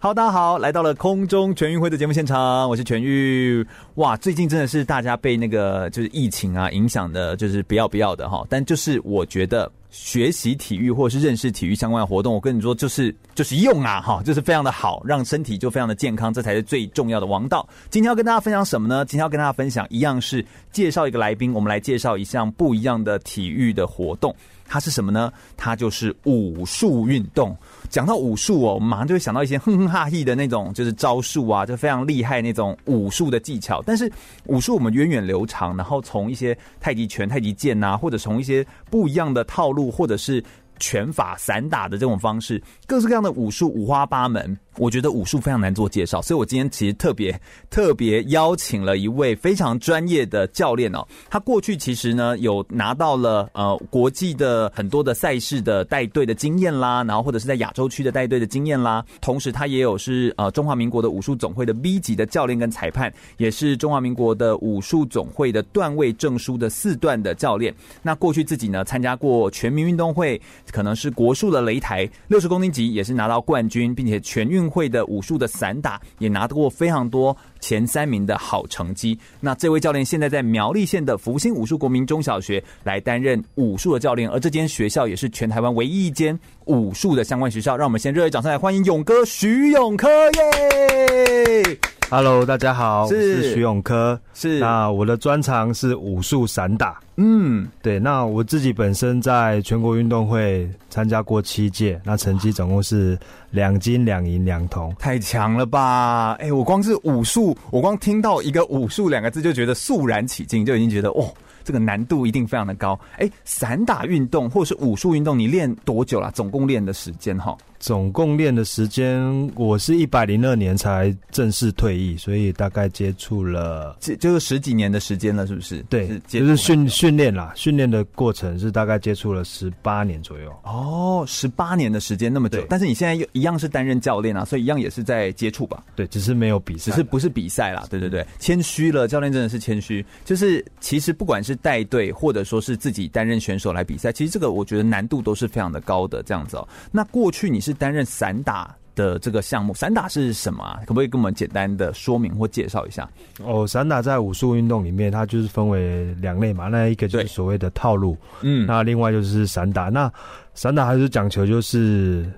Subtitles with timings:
[0.00, 3.66] 好，大家好，来到了空中全运会的节目现场，我是全玉。
[3.96, 8.46] 哇，最近真的是大家被那个就是疫情啊影响的，就是不要不要的哈。
[8.48, 17.68] 但就是我觉得学习体育或者是认识体育相关的活动，我跟你说就是就是用啊哈，就是非常的好，让身体就非常的健康，这才是最重要的王道。
[17.90, 19.04] 今天要跟大家分享什么呢？
[19.04, 24.32] 今天要跟大家分享一样是介绍一个来宾，我们来介绍一项不一样的体育的活动。
[24.70, 25.32] 它是什么呢？
[25.56, 27.56] 它就是武术运动。
[27.88, 33.82] 讲到武术哦，我们马上就会想到一些哼哼哈嘿的那种，就是招数啊，就非常厉害那种武术的技巧。
[33.84, 34.10] 但是
[34.44, 40.42] 武术我们源远流长，然后从一些太极拳、太极剑呐，或者从一些不一样的套路，或者是
[40.78, 44.58] 拳法、散打的这种方式，各式各样的武术五花八门。
[44.76, 47.36] 我觉得武术非常难做介绍，所以我今天其实特别
[47.68, 51.04] 特别邀请了一位非常专业的教练哦。
[51.28, 59.04] 他过去其实呢有拿到了呃国际的很多的赛事的带队的经验啦，然后或者是在亚洲区的带队的经验啦。
[59.20, 67.74] 同时他也有是呃中华民国的武术总会的 B 级的教练跟裁判，也是中华民国的武术总会的段位证书的四段的教练。
[68.00, 70.40] 那过去自己呢参加过全民运动会，
[70.72, 79.18] 可能是国术的擂台六十公斤级也是拿到冠军，并且全运会的武术的散打也拿得过非常多前三名的好成绩。
[79.40, 87.76] 那这位教练现在在苗栗县的福星武术国民中小学来担任武术的教练，而这间学校也是全台湾唯一一间武术的相关学校。
[87.76, 91.78] 让我们先热烈掌声来欢迎勇哥徐永科耶
[92.10, 94.18] ！Hello，大家好，是，我是徐永科。
[94.32, 96.98] 是，那我的专长是武术散打。
[97.16, 97.98] 嗯，对。
[97.98, 103.18] 那我自己本身在全国运动会参加过七届，那成绩总共是
[103.50, 106.32] 两金两银两铜，太强了吧？
[106.40, 111.30] 哎、欸，我光是武术，我光听到一个武术两个字就觉得肃然起敬，就已经觉得哦。
[111.64, 112.98] 这个难度一定非常的高。
[113.18, 116.30] 哎，散打运动或者是武术运动，你练多久了？
[116.30, 117.54] 总共练的时间哈？
[117.78, 119.22] 总共练的时间，
[119.54, 125.80] 我是一百零二年才正式退役，所以大概接触了，就就是十几年的时间了，是不是？
[125.88, 130.52] 对，是就是训训练啦，训练的过程是大概接触了十八年左右。
[130.64, 135.84] 哦，十八年的时间那么久，但是你现在又一样是担任教练啊，所以一样也是在接触吧？
[135.94, 137.86] 对，只是没有比赛，只是不是比赛啦。
[137.88, 140.04] 对对对，谦虚了，教练真的是谦虚。
[140.24, 146.68] 就是其实不管是带队或者说是自己担任选手来比赛，其实这个我觉得难度都是非常的高的这样子哦。
[146.90, 147.67] 那过去你是。
[147.68, 150.80] 是担任散打的这个项目，散打是什么啊？
[150.86, 153.08] 可不可以跟我们简单的说明或介绍一下？
[153.44, 156.68] 哦，散打在武术运动里面，它就是分为两类嘛。
[156.68, 159.90] 那一个就是所谓的套路，嗯，那另外就是散打。
[159.90, 160.10] 那
[160.54, 162.28] 散打还是讲求就是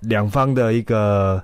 [0.00, 1.42] 两方的一个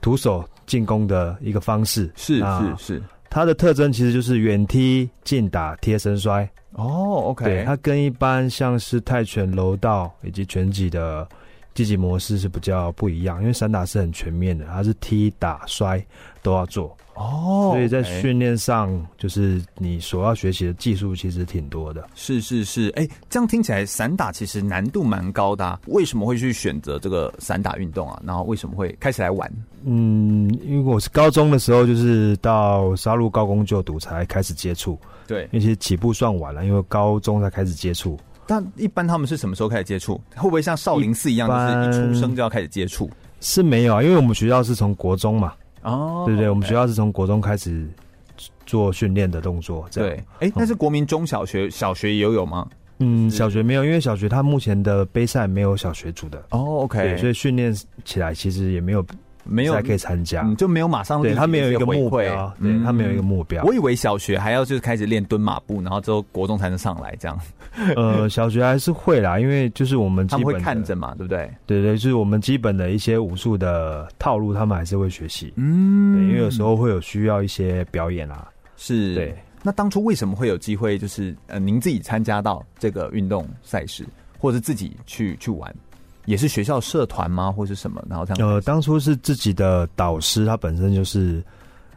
[0.00, 3.02] 徒手进攻的一个方式，是是是。
[3.28, 6.48] 它的特征其实就是远踢、近打、贴身摔。
[6.70, 11.28] 哦，OK，对，它跟一般像是泰拳、柔道以及拳击的。
[11.74, 16.04] 积极模式是比较不一样，因为散打是很全面的，它是踢打摔
[16.42, 22.08] 都要做哦，所以在训练上就是你所要学习的技术其实挺多的。
[22.14, 28.20] 是是是，哎、欸，这样听起来散打其实难度蛮高的，啊，为什么会去选择这个散打运动啊？
[28.24, 29.50] 然后为什么会开始来玩？
[29.84, 38.18] 嗯，因为我是高中的时候就是到沙鹿高工就读才开始接触，对，因为其实起步算晚了，因为高中才开始接触。
[38.46, 40.20] 那一般他们是什么时候开始接触？
[40.36, 43.10] 会不会像少林寺一样，就是一出生就要开始接触？
[43.40, 45.52] 是没有啊，因为我们学校是从国中嘛。
[45.82, 46.48] 哦，对不对？
[46.48, 47.88] 我们学校是从国中开始
[48.66, 49.86] 做训练的动作。
[49.92, 52.66] 对，哎、欸，那是国民中小学、小学也有有吗？
[52.98, 56.38] 嗯，小学没有，因为小学他目前的杯赛没有小学组的。
[56.50, 57.74] 哦，OK，所以训练
[58.04, 59.04] 起来其实也没有。
[59.44, 63.64] 没有才可以参加，就没有马上对他没有一个目标，对他没有一个目标。
[63.64, 67.36] 我以为小学还要就是开始练蹲马步，然后之后国中才能上来这样。
[67.96, 71.50] 呃， 小学还是会啦，因为就是我们他们会看着嘛，对不对？
[71.66, 75.52] 对对，就是我们基本的一些武术的套路，他们还是会学习。
[75.56, 78.48] 嗯，因为有时候会有需要一些表演啊。
[78.76, 79.36] 是，对。
[79.62, 84.04] 那当初为什么会有机会，就是呃，您自己参加到这个运动赛事，
[84.38, 85.72] 或者是自己去去玩？
[86.26, 88.04] 也是学校社团吗，或是什么？
[88.10, 88.48] 然后这样。
[88.48, 91.42] 呃，当初是自己的导师，他本身就是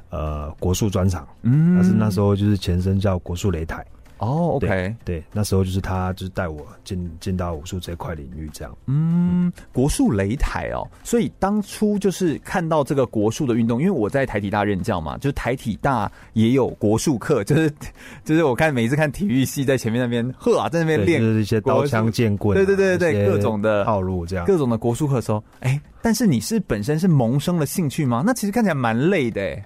[0.09, 3.85] 呃国术专场，嗯，但是那时候就是前身叫国术擂台。
[4.17, 4.67] 哦，OK，
[5.03, 8.75] 对，对，那时候就是他，就是带我进进到武术这块领域，这样。
[8.85, 17.69] 嗯，国术擂台哦，所以当初就是看到这个国术的运动，因为我在台体大任教嘛，就是台体大也有国术课，就是
[18.23, 28.23] 就是我看每一次看体育系在前面那边呵啊，在那边练、就是、一些刀枪剑棍、啊，对对对对，各种的套路这样，各种的国术课的时候，哎，但是你是本身是萌生了兴趣吗？
[28.25, 29.65] 那其实看起来蛮累的哎。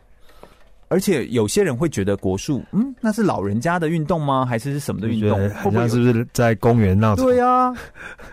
[0.89, 4.43] 而且有些人会觉得国术，嗯，那是老人家的运动吗？
[4.43, 5.49] 还是是什么的运动？
[5.51, 7.15] 好像是不是在公园那？
[7.15, 7.71] 对啊，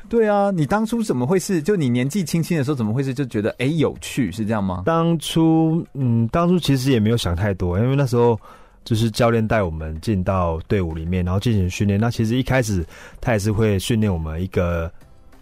[0.09, 0.51] 对啊。
[0.51, 1.61] 你当初怎么会是？
[1.61, 4.33] 就你年纪轻轻的时候，怎么会是就觉得哎有趣？
[4.33, 4.85] 是这样吗？
[4.87, 8.41] 当初，嗯，当初其实也没有想太多，因为那时候
[8.85, 12.01] 就是教练带我们进到队伍里面，然后进行训练。
[12.01, 12.83] 那其实一开始
[13.21, 14.91] 他也是会训练我们一个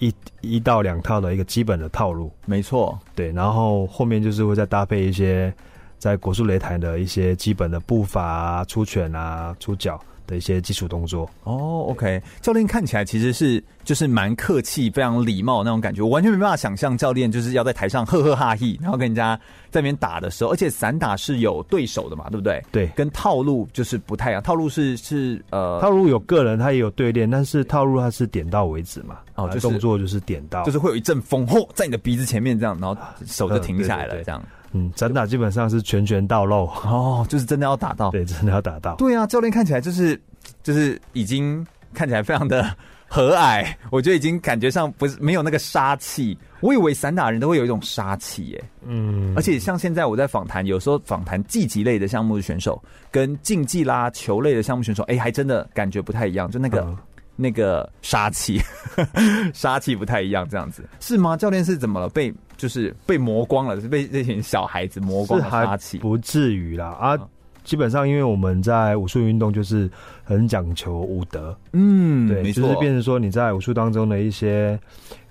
[0.01, 3.31] 一一到两套的一个基本的套路，没错，对。
[3.31, 5.55] 然后后面就是会再搭配一些。
[5.99, 11.29] 在国术擂台的一些基本的步伐啊、出拳啊、出脚的一些基础动作。
[11.45, 19.37] 哦，OK，教练看起来其实是就是蛮客气、非常礼貌那种感觉，我完全没办法想象教练就是要在台上呵呵哈嘿，然后跟人家
[19.71, 22.63] 在那边打的时候，而且散打是有对手的嘛，对不对？
[22.73, 24.43] 对，跟套路就是不太一样。
[24.43, 29.19] 套路是是呃，套路有个人他也有对练，但是套路他是点到为止嘛。
[29.35, 34.43] 哦，就动作就是点到，就是会有一阵风吼在你的鼻子前面这样，然后手就停下来了，对对对这样。
[34.75, 38.97] 嗯，散打基本上是拳拳到肉哦，就是真的要打到， 对，真的要打到。
[38.97, 40.21] 对啊，教练看起来就是
[40.63, 42.69] 就是已经看起来非常的
[43.07, 46.37] 和蔼，我觉得已经感觉上不是没有那个杀气。
[46.61, 56.97] 我以为散打人都会有一种杀气耶，嗯，而且像现在我在访谈，有时候访谈竞技类的项目的选手跟竞技啦球类的项目选手，哎，还真的感觉不太一样，就那个。
[57.37, 58.61] 嗯那个杀气，
[59.53, 61.37] 杀气不太一样，这样子是吗？
[61.37, 62.09] 教练是怎么了？
[62.09, 65.99] 被就是被磨光了，是被这群小孩子磨光了杀气？
[65.99, 67.19] 不至于啦啊！
[67.65, 69.91] 基本上，因为我们在武术运动就是
[70.23, 74.79] 很讲求武德，嗯，对，就是变成说你在武术当中的一些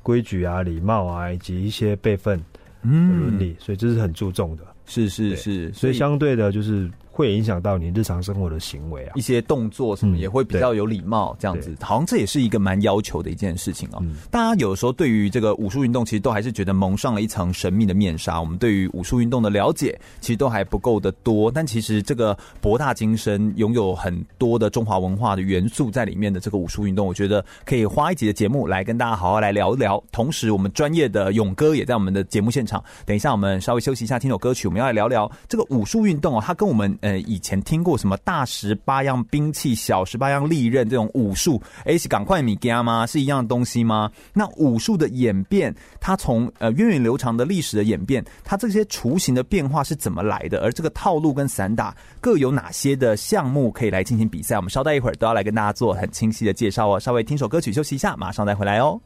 [0.02, 2.38] 规矩啊、礼貌啊，以及一些辈分、
[2.82, 4.64] 嗯，伦理，所以这是很注重的。
[4.85, 6.89] 是是是，所以相对的，就是。
[7.15, 14.00] 会影响到你日常生活的行为啊，一些动作什么也会比较有礼貌，这样子，好像这也是一个蛮要求的一件事情哦。
[14.01, 18.39] 嗯、大家有时候对于这个武术运动，其实都还是觉得蒙上了一层神秘的面纱。
[18.39, 21.51] 我们对于武术运动的了解，其实都还不够的多。
[21.51, 30.03] 但其实这个博大精深，拥有很多的中华文化的元素在里面的这个武术运动，我觉得可以花一集的节目来跟大家好好来聊一聊。
[30.12, 32.83] 同时，我们专业的勇哥也在我们的节目现场。
[33.06, 36.42] 等一下，我们稍微休息一下，听首歌曲，我我们要来聊聊这个武术运动哦。
[36.44, 41.62] 它跟我们呃以前听过什么大十八样兵器、小十八样利刃这种武术？
[41.86, 43.06] 哎，是赶快米加吗？
[43.06, 44.10] 是一样的东西吗？
[44.34, 50.60] 那武术的演变，它从呃源远流长的历史的演变，它这些雏形的变化是怎么来的？
[50.62, 54.56] 而这个套路跟散打各有哪些的项目可以来进行比赛？
[54.56, 57.00] 我们稍待一会儿都要来跟大家做很清晰的介绍哦。
[57.00, 59.00] 稍微听首歌曲休息一下，马上再回来哦。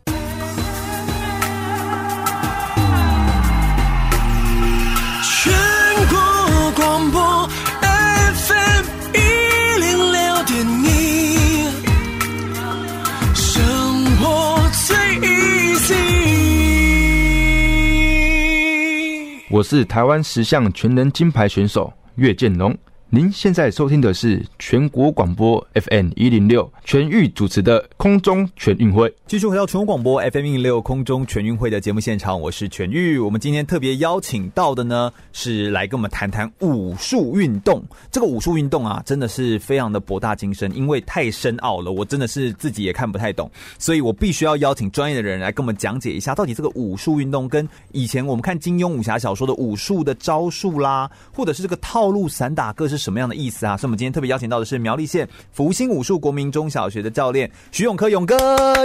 [19.50, 22.78] 我是台湾十项全能金牌选手岳建龙。
[23.10, 29.14] 您现在收听的是全国广播 FM 一零六全域主持的空中全运会。
[29.26, 33.18] 继续回到全国广播 FM 一零六空中全运会的节目现场，我是全域。
[33.18, 37.82] 我们今天特别邀请到的呢，是来跟我们谈谈武术运动。
[38.12, 53.78] 这个武术运动啊，真的是非常的博大精深，因为太深奥了，我真的是自己也看不太懂，所以我必须要邀请专业的人来跟我们讲解一下，到底这个武术运动跟以前我们看金庸武侠小说的武术的招数啦，或者是这个套路散打各式是什么样的意思啊？
[53.78, 58.36] 所以我们今天特别邀请到的是苗栗县福星武术国民中小学的教练徐永科勇哥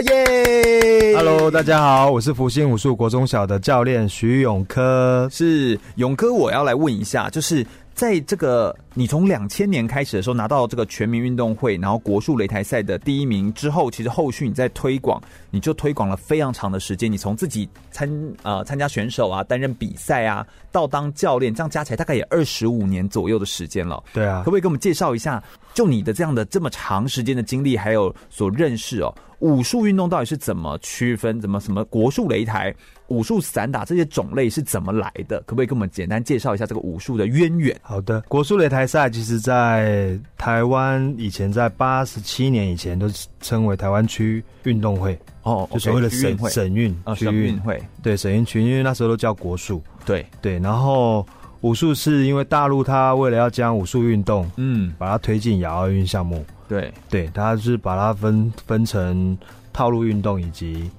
[0.02, 5.28] 耶！Hello，大家好，我是福星武术国中小的教练徐永科。
[5.30, 7.66] 是勇哥，我要来问一下，就是。
[7.94, 17.10] 在这个你从两千年开始的时候拿到这个全民运动会，然后国术擂台赛的第一名之后，其实后续你在推广，你就推广了非常长的时间。
[17.10, 18.10] 你从自己参
[18.42, 24.02] 呃参加选手啊，担任比赛啊，到当教练，这样加起来大概也二十五年左右的时间了。
[24.12, 25.42] 对啊，可不可以给我们介绍一下，
[25.74, 32.72] 就你的这样的这么长时间的经历，还有所认识哦，武术运动到底是怎么区分，怎么什么国术擂台？
[33.08, 35.38] 武术散打这些种类是怎么来的？
[35.40, 37.76] 可不可以跟我们简单介绍一下这个武术的渊源？
[37.82, 50.58] 好的，国术擂台赛其实，在台湾以前在八十七年以前都称为台湾区运动会哦，就所谓的省省运区运会，对省运区，因为那时候都叫国术，对对。
[50.60, 51.26] 然后
[51.62, 56.44] 武术是因为大陆它为了要将武术运动，嗯，把它推进亚奥运项目。
[56.68, 59.36] 对对，它是把它分分成
[59.72, 60.90] 套路运动以及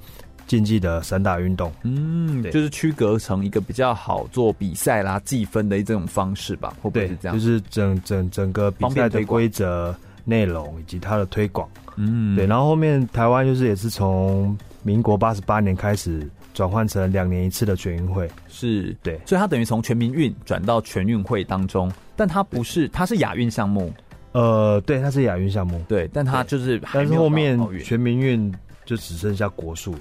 [0.48, 1.72] 竞技的散打运动。
[1.84, 6.74] 嗯，对，就是区隔成一个比较好做比赛啦、计分的这种方式吧？
[6.82, 7.38] 会不会是这样？
[7.38, 11.67] 就是整整整个比赛的规则、内容以及它的推广。
[11.98, 12.46] 嗯，对。
[12.46, 16.29] 然后后面台湾就是也是从民国八十八年开始。
[16.53, 18.95] 转换成两年一次的全运会，是。
[19.01, 23.91] 对，所以它等于从全民运转到全运会当中，但它不是，它是亚运项目，
[24.33, 28.53] 呃，对，它是亚运项目，对，但它就是，但是后面全民运
[28.86, 29.95] 就只剩下国术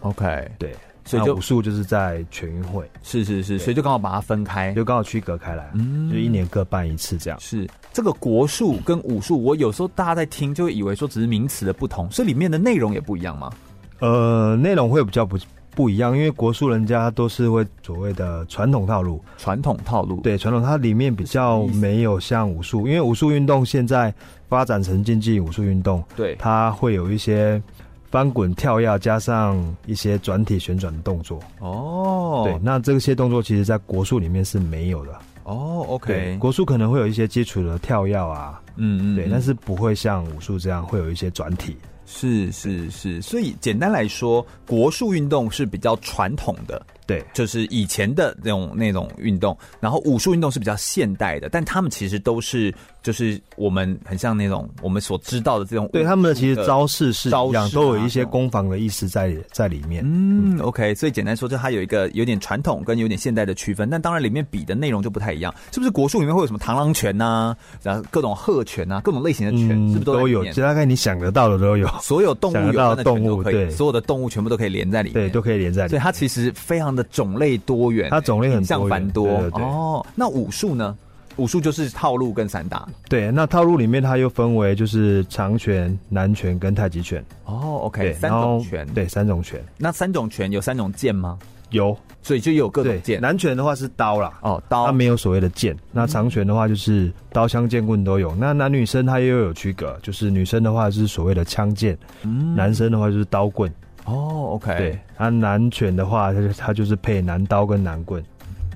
[0.00, 0.74] ，OK，对，
[1.04, 7.38] 所以就武术就是在全运会，是是是，所以就刚好把它分开，就刚好区隔开来，嗯，就一年各办一次这样。
[7.38, 13.52] 是这个国术跟武术，我有时候大家在听就会以为说只是名词的不同，所以里面的内容也不一样吗？
[13.98, 15.36] 呃，内容会比较不。
[15.70, 24.12] 不一样，因为国术人家都是会所谓的传统套路，传统套路，对，传统它里面比较没有像武术，因为武术运动现在
[24.48, 27.62] 发展成竞技武术运动，对，它会有一些
[28.10, 29.56] 翻滚跳跃，加上
[29.86, 31.38] 一些转体旋转的动作。
[31.60, 35.12] 哦，对，那这些动作其实在国术里面是没有的。
[35.44, 41.76] 哦，OK，国术可能会有一些基础的跳跃啊，嗯嗯，对，但是不会像武术这样会有一些转体。
[42.10, 46.84] 是是是，所以简单来说，国术运动是比较传统的。
[47.08, 52.72] 对，就是以前的那种那种运动，然后武术运动是比较现代的，但他们其实都是
[53.02, 60.04] 就是我们很像那种我们所知道的这种，对他们的其实招式是招式，都有一些攻防的意思在在里面。
[60.06, 65.88] 嗯，OK，所以简单说，就它有一个有点传统跟有点现代的区分，但当然里面比的内容就不太一样，是不是？
[65.98, 70.44] 国术里面会有什么螳螂拳呐，然后各种鹤拳呐，各种类型的拳，是不是都有？
[70.44, 75.88] 其实大概你想得到的都有，所有动物有关的动物，对，所有的动物全部都可以连在里面，对，都可以连在里面。
[75.88, 80.04] 所以它其实非常的种类多元，它种类很像繁多，哦。
[80.14, 80.94] 那武术呢？
[81.36, 82.88] 武术就是套路跟散打。
[83.08, 87.24] 对，那套路里面它又分为就是长拳、南拳跟太极拳。
[87.44, 89.64] 哦，OK，三种拳，对，三种拳。
[89.76, 91.38] 那三种拳有三种剑吗？
[91.70, 93.20] 有，所以就有各种剑。
[93.20, 95.76] 南拳的话是刀啦，哦，刀，它没有所谓的剑。
[95.92, 98.34] 那长拳的话就是刀、枪、剑、棍都有。
[98.34, 103.72] 那男女生它又有区隔，就是女生的话是所谓的枪剑，嗯，男生的话就是刀棍。
[104.08, 108.22] 哦，OK，对，它南犬的话，它就它就是配南刀跟南棍，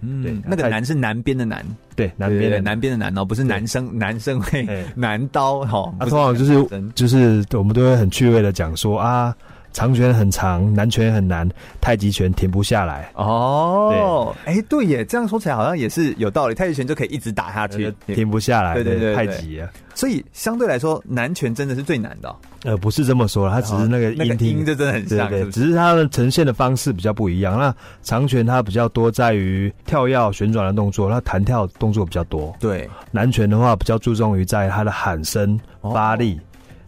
[0.02, 1.64] 嗯，对，那个南是南边的南，
[1.96, 2.78] 对，南边的南。
[2.78, 9.34] 边的南哦，不是男生男生会南刀哈，通常就是就是我们都会很趣味的讲说啊。
[9.72, 11.48] 长拳很长，南拳很难，
[11.80, 13.10] 太极拳停不下来。
[13.14, 16.54] 哦，哎，对耶，这样说起来好像也是有道理。
[16.54, 18.74] 太极拳就可以一直打下去，停不下来。
[18.74, 19.68] 对对对，太极啊。
[19.94, 22.34] 所以相对来说，南拳真的是最难的。
[22.64, 27.58] 呃，不是这么说，它只是那个音听就真的很像，对，只是它的呈现的方式比较不一样。
[27.58, 32.54] 那长拳它比较多在于跳跃旋转的动作，它弹跳动作比较多。
[32.58, 36.40] 对，南拳的话比较注重于在它的喊声发力。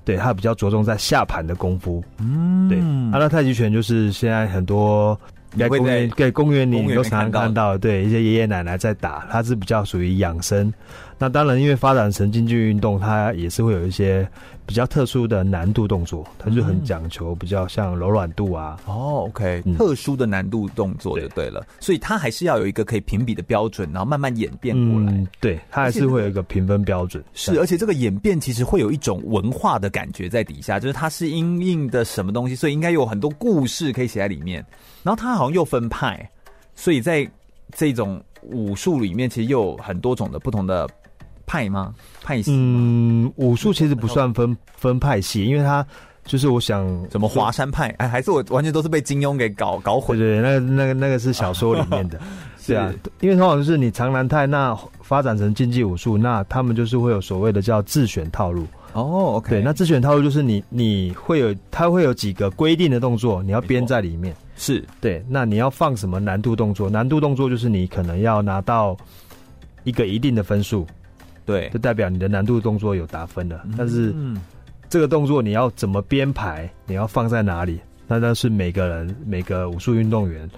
[0.04, 2.04] 对，他比较着重在下盘的功夫。
[2.18, 2.78] 嗯，对，
[3.12, 5.18] 阿拉太极拳就是现在很多
[5.58, 10.73] 在公园、在公园里都常常看到，对一些爷爷奶奶在打，他是比较属于养生。
[11.18, 14.28] 那当然，因为发展成竞技运动，它也是会有一些
[14.66, 18.78] 比较特殊的难度动作，它就很讲求比较像柔软度啊。
[18.87, 21.61] 哦，OK，嗯，特殊的难度动作就对了。
[21.61, 25.12] 对，所以它还是要有一个可以评比的标准，然后慢慢演变过来。
[25.12, 27.23] 嗯，对，它还是会有一个评分标准。
[27.33, 34.64] 是，而且这个演变其实会有一种文化的感觉在底下，就是它是因应的什么东西，所以应该有很多故事可以写在里面。
[35.04, 36.28] 然后它好像又分派，
[36.75, 37.26] 所以在
[37.73, 40.88] 这种武术里面，其实又有很多种的不同的。
[41.46, 41.94] 派吗？
[42.22, 42.52] 派系？
[42.52, 45.86] 嗯，武术其实不算分分派系，因为它
[46.24, 50.18] 就是我想什么华山派，哎，还是我完全都是被金庸给搞搞混。
[50.18, 52.18] 对对，那个那个那个是小说里面的，
[52.58, 58.66] 是啊，因为通常就是你长南泰那发展成竞技武术，那他们就是会有所谓的叫自选套路。
[58.94, 64.32] 哦对，那自选套路就是你你会有，它会有几个规定的动作，你要编在里面。
[64.56, 66.88] 是对，那你要放什么难度动作？
[66.88, 68.96] 难度动作就是你可能要拿到
[69.82, 70.86] 一个一定的分数。
[71.44, 73.62] 对，就代表你的难度动作有打分了。
[73.76, 74.14] 但是，
[74.88, 77.80] 这个动作你要怎么编排，你要放在哪里？
[78.06, 80.48] 那那是每个人每个武术运动员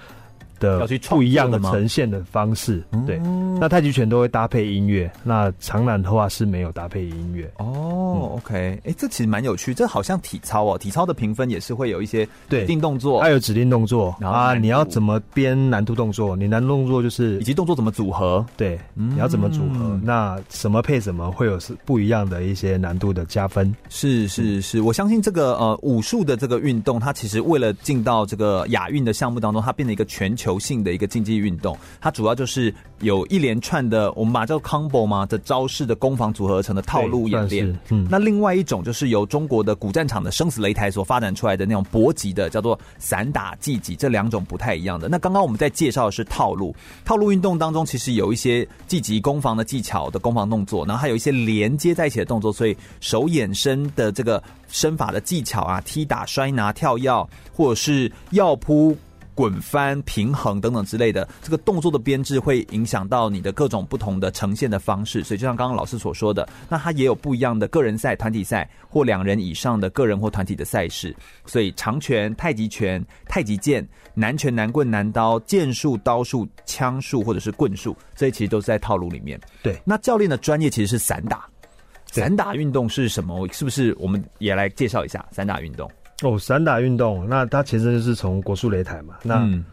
[0.59, 2.83] 的不一样的呈现的方式。
[3.07, 3.19] 对，
[3.61, 7.51] 那太极拳都会搭配音乐，那长南的话是没有搭配音乐。
[7.59, 16.35] 哦，OK，哎，这其实蛮有趣，这好像体操哦，体操的评分也是会有一些指定动作，它有指定动作啊，你要怎么编难度动作？
[16.35, 18.45] 你难度动作就是以及动作怎么组合？
[18.57, 20.01] 对，你要怎么组合？
[20.03, 23.75] 那什么配什么会有是不一样的一些难度的加分？
[23.89, 30.46] 是是是，我相信这个呃武术的这个运动，它其实为了进到这个亚运的项目当中，它变成一个全球。
[30.47, 37.81] 球性的一个竞技运动，它主要就是有一连串的我们把叫 combo 嘛的招式的攻防组合而成的套路演练。
[37.89, 45.09] 嗯，那另外一种就是由中国的古战场的生死擂台所发展出来的那种搏击的，叫做散打技击，这两种不太一样的。
[45.09, 46.73] 那刚刚我们在介绍的是套路，
[47.05, 58.97] 套路运动当中其实有一些技击攻防的技巧的攻防动作，然后还有一些连接在一起的动作，所以手眼身的这个身法的技巧啊，踢打、摔拿、跳跃，或者是药扑。
[59.37, 65.23] 滚翻、平衡等等之类的，这个动作的编制会影响到你的各种不同的呈现的方式。
[65.23, 71.15] 所以，就像刚刚老师所说的，那它也有不一样的个人赛、团体赛或两人以上的个人或团体的赛事。
[71.45, 79.39] 所以，长拳、太极拳、太极剑、南拳、南棍、南刀、剑术、刀术、枪术或者是棍术，这些其实都是在套路里面。
[79.63, 81.47] 对，那教练的专业其实是散打。
[82.07, 83.47] 散打运动是什么？
[83.53, 85.91] 是不是我们也来介绍一下散打运动？
[86.23, 89.17] 哦，散打运动，那它前身就是从国术擂台嘛。
[89.23, 89.65] 那、嗯、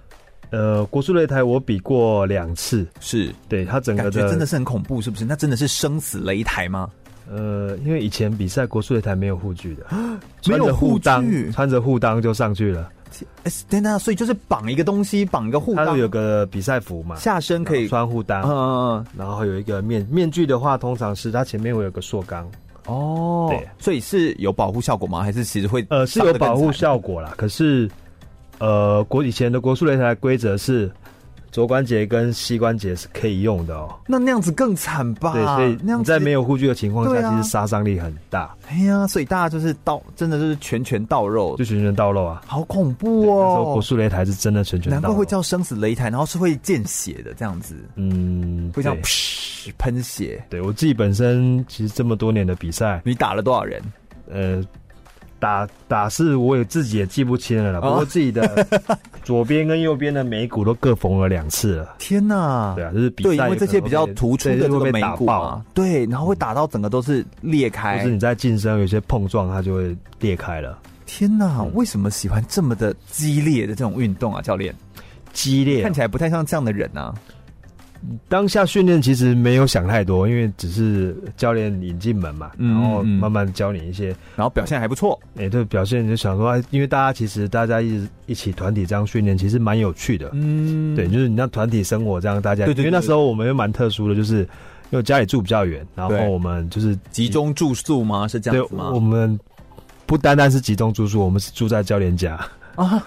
[0.50, 5.24] 呃，国术擂台我比过两次，是对它整个的感觉真的是很恐怖，是不是？
[5.24, 6.90] 那真的是生死擂台吗？
[7.32, 9.86] 呃，因为以前比赛国术擂台没有护具的，
[10.46, 12.92] 没有护裆，穿着护裆就上去了。
[13.44, 22.46] 哎，等等，所以就是绑一个东西，绑一个护裆，它有个比赛服嘛，下身可以穿护裆，嗯嗯，然后有一个面面具的话，通常是它前面会有个塑钢。
[22.88, 25.22] 哦，对，所以是有保护效果吗？
[25.22, 27.34] 还是其实会呃是有保护效果啦？
[27.38, 27.90] 可是，
[28.60, 30.92] 呃，国以前的国术擂台规则是
[31.54, 33.94] 肘关节跟膝关节是可以用的哦。
[34.08, 35.34] 那那样子更惨吧？
[35.34, 38.54] 对，所以那样在没有护具的情况下，啊、其实杀伤力很大。
[38.68, 43.72] 哎呀，所以大家就是刀，真的就是拳拳到肉，就拳拳到肉啊，好恐怖哦！
[43.72, 48.98] 国术擂台是真的拳拳到肉，难怪会叫生死擂台，然后是会见血的这样子，嗯，会这样
[49.78, 50.44] 喷血。
[50.50, 53.80] 对，我自己本身其实这么多年的比赛，你打了多少人？
[54.28, 54.64] 呃。
[55.44, 58.66] 打打是我也自己也记不清了，不过自己的
[59.26, 61.96] 左边跟右边的眉骨都各缝了两次了。
[62.00, 62.72] 天哪！
[62.76, 67.98] 对啊，就是比赛，因为这些比较突出的这个眉骨啊，对，然后会打到整个都是裂开。
[67.98, 70.80] 就是你在近身有些碰撞，它就会裂开了。
[71.06, 71.62] 天哪！
[71.74, 74.74] 为什么喜欢这么的激烈的这种运动啊，教练？
[75.34, 77.14] 激烈，看起来不太像这样的人啊。
[78.28, 85.20] 当下训练其实没有想太多，因为只是教练引进门嘛，然后慢慢教你一些，然后表现还不错。
[85.36, 90.30] 哎、欸，对，表现就想说，因为大家其实大家一直一起团体这样训练，其实蛮有趣的。
[90.34, 94.40] 嗯，对，就是你让团体生活这样，大家对对，因为那时候我们又蛮特殊的，就是
[94.90, 98.28] 因为家里住比较远，然后我们就是集中住宿吗？
[98.28, 98.92] 是这样子吗？
[98.94, 99.40] 我们
[100.06, 102.40] 不单单是集中住宿，我们是住在教练家
[102.76, 103.04] 啊。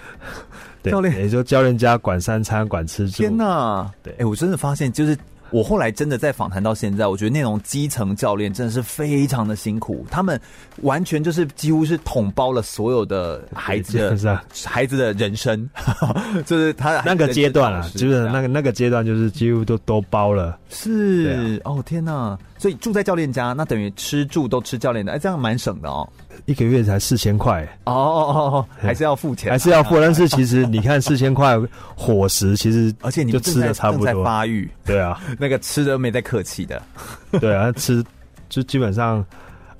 [0.90, 3.16] 教练，也就教人家管三餐，管吃住。
[3.16, 3.90] 天哪！
[4.02, 5.16] 对，哎、欸，我真的发现，就是
[5.50, 10.40] 我后来真的在访谈到现在，我觉得那种基层教练真的是非常的辛苦，他们
[10.82, 15.68] 完全就是几乎是统包了所有的孩子的 孩子的人生，
[16.44, 20.58] 就是他那个阶段啊，就是那个那个阶段，就是几乎都都包了。
[20.68, 22.36] 是、啊、哦，天哪！
[22.58, 26.08] 所以住在教练家，那等于吃住都吃教练的，哎，这样蛮省的哦。
[26.44, 29.98] 一个月才四千块哦哦哦，还是要付钱，还是要付。
[30.00, 31.58] 但是其实你看四千块
[31.96, 34.22] 伙食，其实而且你就吃的差不多。
[34.22, 36.80] 发育，对啊， 那个吃的没在客气的。
[37.40, 38.04] 对啊，吃
[38.48, 39.24] 就基本上，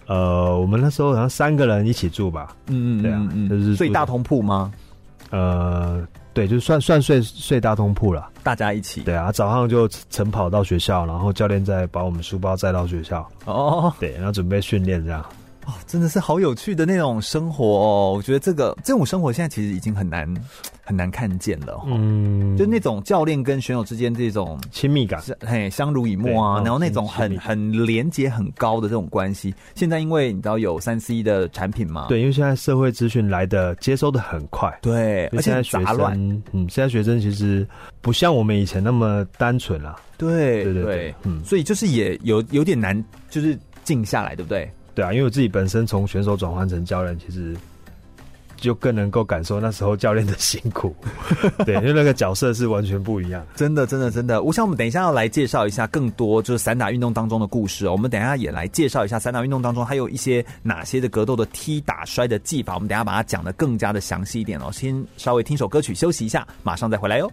[0.06, 2.56] 呃，我们那时候好像三个人一起住吧。
[2.66, 4.72] 嗯嗯，对啊，就是睡大通铺吗？
[5.30, 9.00] 呃，对，就算算睡睡大通铺了，大家一起。
[9.00, 13.26] 对啊，早上就晨跑到学校，然后教练再把我们书包载到学校。
[13.46, 15.24] 哦，对，然后准备训练这样。
[15.66, 18.12] 哦，真的是好有趣的那种生活哦！
[18.16, 20.32] 我觉得这个这种生活现在其实已经很难
[20.84, 21.82] 很难看见了。
[21.86, 32.06] 嗯，就那种教练跟选手之间这种亲密感，嘿，相濡以沫啊，然后那种很很连接很高的这种关系，现在因为你知道有三 C 的产品嘛？
[32.08, 36.16] 对，因为现在社会资讯来的接收的很快，对，而且杂乱。
[36.52, 37.66] 嗯，现在学生其实
[38.00, 39.96] 不像我们以前那么单纯了。
[40.16, 44.70] 对对对对，嗯，所以就是也有有点难，就是静下来，对不对？
[44.96, 47.54] 对啊，因为我自己本身从选手转换成教练，其实
[48.56, 50.96] 就更能够感受那时候教练的辛苦。
[51.66, 53.44] 对，因为那个角色是完全不一样。
[53.54, 54.42] 真的，真的，真的。
[54.42, 57.92] 我想我们等一下要来介绍一下更多就是散打运动当中的故事哦。
[57.92, 62.72] 我们等一下也来介绍一下散打运动当中还有一些哪些的格斗的踢打摔的技法。
[62.72, 64.70] 我们等一下把它讲的更加的详细一点哦。
[64.72, 67.30] 先稍微听首歌曲休息一下，马上再回来哟。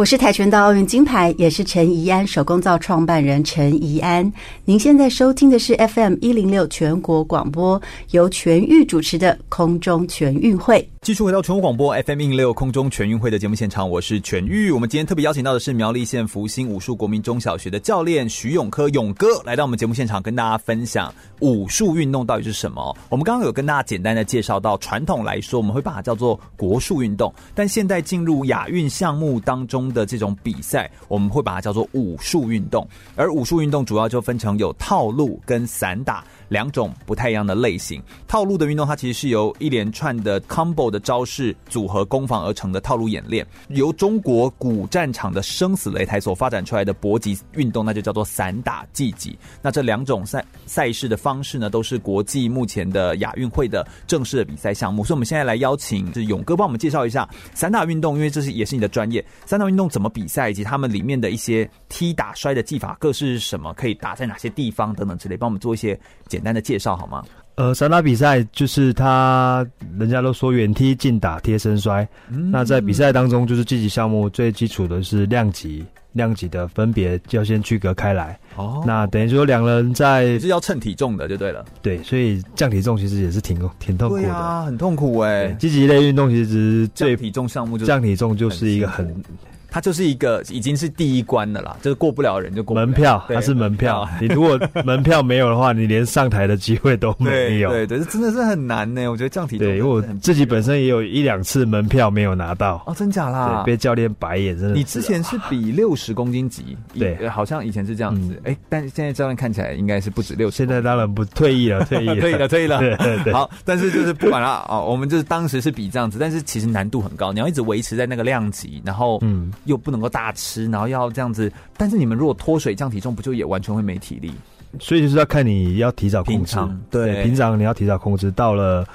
[0.00, 4.32] 我是跆拳道奥运金牌，也是陈怡安手工皂创办人陈怡安。
[4.64, 7.78] 您现在收听的是 FM 一零六全国广播，
[8.12, 10.88] 由全域主持的空中全运会。
[11.02, 14.70] 继续回到全国广播 FM 一零六空中全运会的节目现场，我是全玉。
[14.70, 22.96] 我们今天特别邀请到的是苗栗县福兴武术国民中小学的教练徐永科勇哥，来到我们节目现场，跟大家分享武术运动到底是什么。
[23.10, 29.89] 我们刚刚有跟大家简单的介绍到，传统来说我们会把它叫做国术运动，但现在进入亚运项目当中。
[29.92, 36.24] 的这种比赛，我们会把它叫做武术运动，而武术运动主要就分成有套路跟散打。
[36.50, 43.46] 两种不太一样的类型，套路的运动，它其实是由一连串的 combo 的招式组合攻防而成的套路演练。
[43.68, 49.38] 由中国古战场的生死擂台所发展出来的搏击运动，那就叫做散打技击。
[49.62, 55.04] 那这两种赛赛事的方式呢，都是国际目前的亚运会的正式的比赛项目。
[55.04, 59.24] 所以，我们现在来邀请是勇哥帮我们介绍一下散打运动，因为这是也是你的专业。
[59.46, 66.39] 散打运动怎么比赛，以及他们里面的一些踢打摔的技法各是什么，可以打在哪些地方等等之类，帮我们做一些简。
[66.40, 67.22] 简单的介绍好吗？
[67.56, 69.66] 呃，散打比赛就是他，
[69.98, 72.08] 人家都说远踢、近打、贴身摔。
[72.30, 78.38] 嗯、那在比赛当中，就是竞技项目最基础的是量级，量级的分别就要先区隔开来。
[78.56, 81.62] 哦，那等于说两人在是要称体重的就对了。
[81.82, 85.48] 对，所以降体重其实也是挺挺痛苦的，啊，很痛苦哎。
[85.58, 89.22] 积极类运动其实最降体重项目就降体重就是一个很。
[89.70, 92.86] 它就是一个已经是第一关的啦，就是过不了人就过不了。
[92.86, 94.08] 门票，它是门票。
[94.20, 97.70] 你如果门票没有的话，你连上台的机会都没有。
[97.70, 99.08] 对对，这真的是很难呢。
[99.08, 99.58] 我觉得这样提。
[99.58, 102.82] 对，因为我自己本身也有一两次门票没有拿到。
[102.86, 103.62] 哦，真假啦？
[103.64, 104.74] 被教练白眼，真的。
[104.74, 108.40] 你之前是比六十公斤级，对，好像以前是这样子。
[108.44, 110.56] 哎，但是现在教练看起来应该是不止六十。
[110.56, 112.78] 现在当然不退役了， 退役了，退役了，退役了。
[112.78, 113.32] 对对对。
[113.32, 120.32] 好，但是就是不管了哦，我们就是当时是比这样子，但是其实难度很高，你要一直维持在那个量级，然后嗯，又不能够大。
[120.32, 124.32] 吃，然后要这样子，但是你们如果脱水降体重，不就也完全会没体力？
[124.78, 126.56] 所以就是要看你要提早控制，
[126.88, 128.86] 对，对平常你要提早控制，到了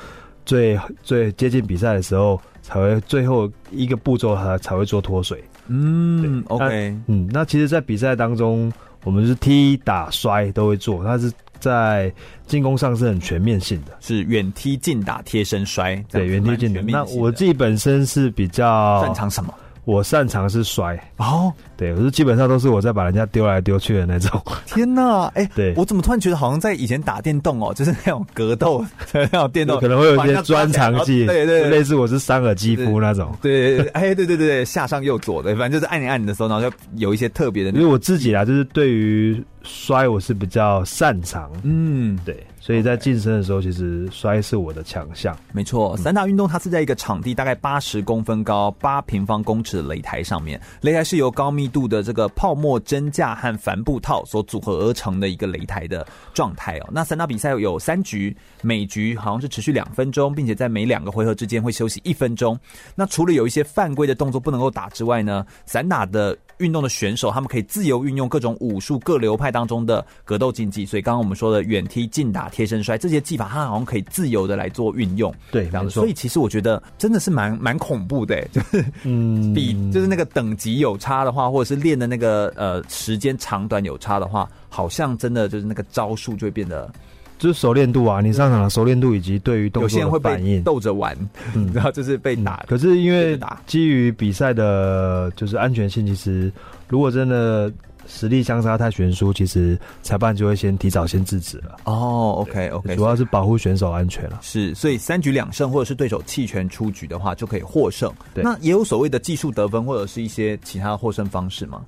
[0.45, 5.43] 最最接近比赛的时候，才会最后一个步骤才才会做脱水。
[5.67, 8.71] 嗯，OK，嗯，那其实，在比赛当中，
[9.04, 12.12] 我们是踢打摔都会做，它是在
[12.47, 16.82] 进攻上是很全面性的，是远踢、近打、贴身摔，对，远踢、近打。
[16.82, 19.54] 那我自己本身是比较擅长什么？
[19.86, 24.41] 我擅长是摔哦，对，我是基本上都是我在把人家丢来丢去的那种。
[24.65, 33.32] 天哪，哎、欸， 对，我怎么突然觉得好像在以前打电动哦， 就是那种格斗， 那种电动可能会有一些专长技，对对，类似我是三耳肌肤那种。
[33.41, 37.69] 对，哎，对对对对，下上右左的，反正就是按你按你的时候，然后就有一些特别的。
[37.69, 42.36] 因为我自己啊，就是对于摔我是比较擅长，嗯，对。
[42.65, 45.38] 所以在晋升的时候，其实摔是我的强项。
[45.54, 56.89] 没错，散打运动它是在一个场地大概八十公分高、八平方公尺的擂台上面，擂台是由高密度的这个泡沫真架和帆布套所组合而成的一个擂台的状态哦。
[56.91, 62.60] 那散打比赛有三局，每局好像是持续两分钟，并且在每两个回合之间会休息一分钟。
[62.95, 70.86] 那除了有一些犯规的动作不能够打之外呢，散打的运动的选手他们可以自由运用各种武术各流派当中的格斗竞技。
[70.86, 72.46] 所以刚刚我们说的远踢、近打。
[72.56, 75.89] 贴身摔这些技法，它好像可以自由的来做运用，对，这样子。
[75.89, 86.89] 所以其实我觉得真的是蛮蛮恐怖的， 就是嗯，比就是那个等级有差的话，或者是练的那个呃时间长短有差的话，好像真的就是那个招数就会变得，
[87.38, 91.17] 就是熟练度啊，你上场的熟练度以及对于动作的反应，斗着玩，
[91.54, 92.63] 嗯，然后就是被打。
[92.67, 96.52] 可是因为基于比赛的就是安全性，其实
[96.88, 97.71] 如果真的。
[98.08, 101.76] 实力相差太悬殊，其实裁判就会先提早先制止了。
[101.86, 104.38] 哦，OK OK，主要是保护选手安全了。
[104.43, 108.13] 是，所以三局两胜，或者是对手弃权出局的话，就可以获胜。
[108.32, 111.82] 对，那也有所谓的技术得分，或者是一些其他获胜方式吗？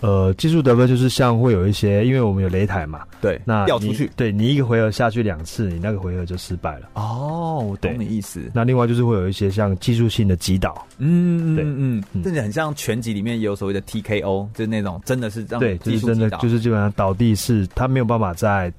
[0.00, 6.88] 呃，技术得分就是像会有一些，因为我们有擂台嘛，对，那掉出去，对你一个回合下去两次，你那个回合就失败了。
[6.94, 8.50] 哦，我懂你意思。
[8.54, 18.72] 那另外就是会有一些像技术性的击倒，嗯，对，嗯嗯，甚至很像拳击里面也有所谓的 TKO，就是那种真的是这样，对，就是真的就是基本上倒地是他没有办法在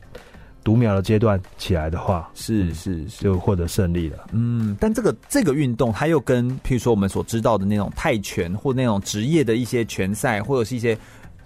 [0.63, 4.27] 读秒的阶段起来的话，是是是，就获得胜利了。
[4.31, 10.97] 嗯，但这个这个运动它又跟譬如说我们所知道的那种泰拳或那种职业的一些拳赛，或者是一些。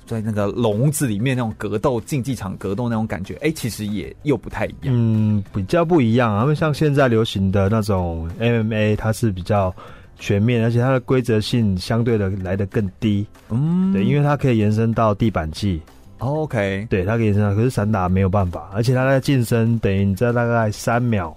[0.08, 4.90] 在那个笼子里面那种格斗竞技场格斗那种感觉，哎、欸，其实也又不太一样。
[4.90, 6.44] 嗯，比较不一样啊。
[6.44, 9.76] 因为像现在流行的那种 MMA，它是比较
[10.20, 13.26] 全面，而且它的规则性相对的来的更低。
[13.50, 15.82] 嗯，对，因为它可以延伸到地板技。
[16.26, 21.36] OK，对，他可以延伸到，可是散打没有办法，而且他在晋升等于你在大概三秒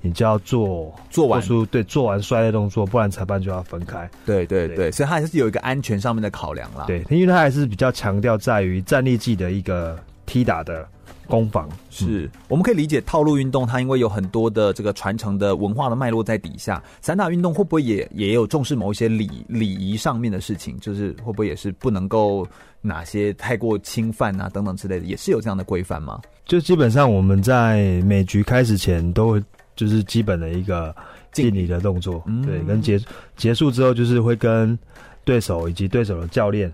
[0.00, 4.08] 你就要做做完出对做完摔的动作，不然裁判就要分开。
[4.24, 6.84] 对对对，对所以他还是有一个安全上面的考量啦。
[6.86, 10.88] 对，因为他还是比较强调在于站立技的一个踢打的。
[11.30, 16.82] 攻防是，我们可以理解套路运动，它因为有很多的这个传承的文化的脉络在底下。
[17.00, 20.78] 散打运动会不会也也有重视某一些礼礼仪上面的事情？
[20.80, 22.46] 就是会不会也是不能够
[22.80, 26.20] 哪些太过侵犯啊等等之类的，也是有这样的规范吗？
[26.44, 29.42] 就基本上我们在每局开始前都会
[29.76, 30.94] 就是基本的一个
[31.32, 33.00] 敬礼的动作，嗯、对，跟结
[33.36, 34.76] 结束之后就是会跟
[35.24, 36.72] 对手以及对手的教练。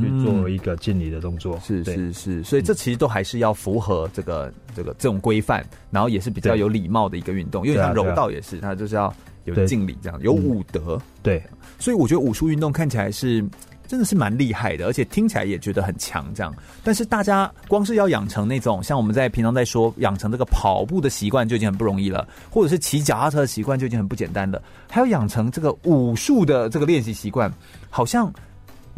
[0.00, 9.14] 去做一个敬礼的动作，是是是，所以这其实都还是要符合这个这个这种规范，然后也是比较有礼貌的一个运动，因为像柔道也是，它就是要
[9.44, 11.00] 有敬礼这样，有武德。
[11.22, 11.42] 对，
[11.78, 13.42] 所以我觉得武术运动看起来是
[13.86, 16.52] 真的是蛮厉害的，而且听起来也觉得很强这样。
[16.82, 24.60] 但是大家光是要养成那种像我们在平常在说养成这个跑步的习惯就已经很不容易了，或者是骑脚踏车的习惯就已经很不简单了，
[24.90, 27.52] 还要养成这个武术的这个练习习惯，
[27.88, 28.30] 好像。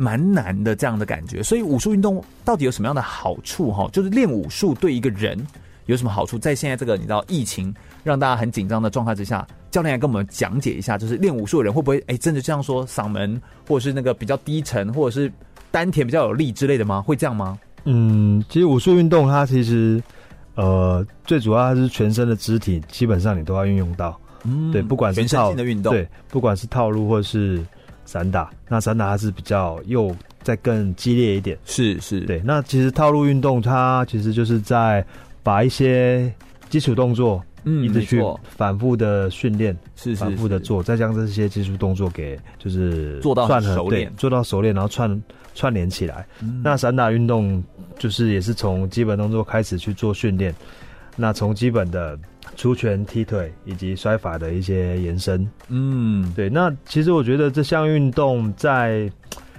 [0.01, 3.71] 蛮难的这样的感觉，所以武术运动到底有什么样的好处？
[3.71, 5.39] 哈，就是练武术对一个人
[5.85, 6.39] 有什么好处？
[6.39, 15.31] 在现在这个你知道疫情让大家很紧张的状态之下，教练来跟我们讲解一下，就是练武术的人会不会哎、欸、真的这样说嗓门或者是那个比较低沉，或者是
[15.71, 17.03] 丹田比较有力之类的吗？
[17.03, 17.59] 会这样吗？
[17.85, 20.03] 嗯，其实武术运动它其实
[20.55, 24.19] 呃最主要它是全身的肢体，基本上你都要运用到。
[24.45, 27.63] 嗯，对，不管是全身性的运动，对，不管是套路或是。
[28.11, 32.43] 散打，那散打它是比较又再更激烈一点，是是，对。
[32.45, 35.07] 那其实套路运动它其实就是在
[35.45, 36.29] 把一些
[36.69, 38.21] 基础动作，嗯，一直去
[38.57, 45.23] 反复的训练，是反复的做，再将这些基础动作给就是做到熟练，做到熟练，然后串
[45.55, 46.27] 串联起来。
[46.43, 47.63] 嗯、那散打运动
[47.97, 50.53] 就是也是从基本动作开始去做训练，
[51.15, 52.19] 那从基本的。
[52.57, 56.49] 出拳、踢腿以及摔法的一些延伸，嗯，对。
[56.51, 59.11] 那其实我觉得这项运动在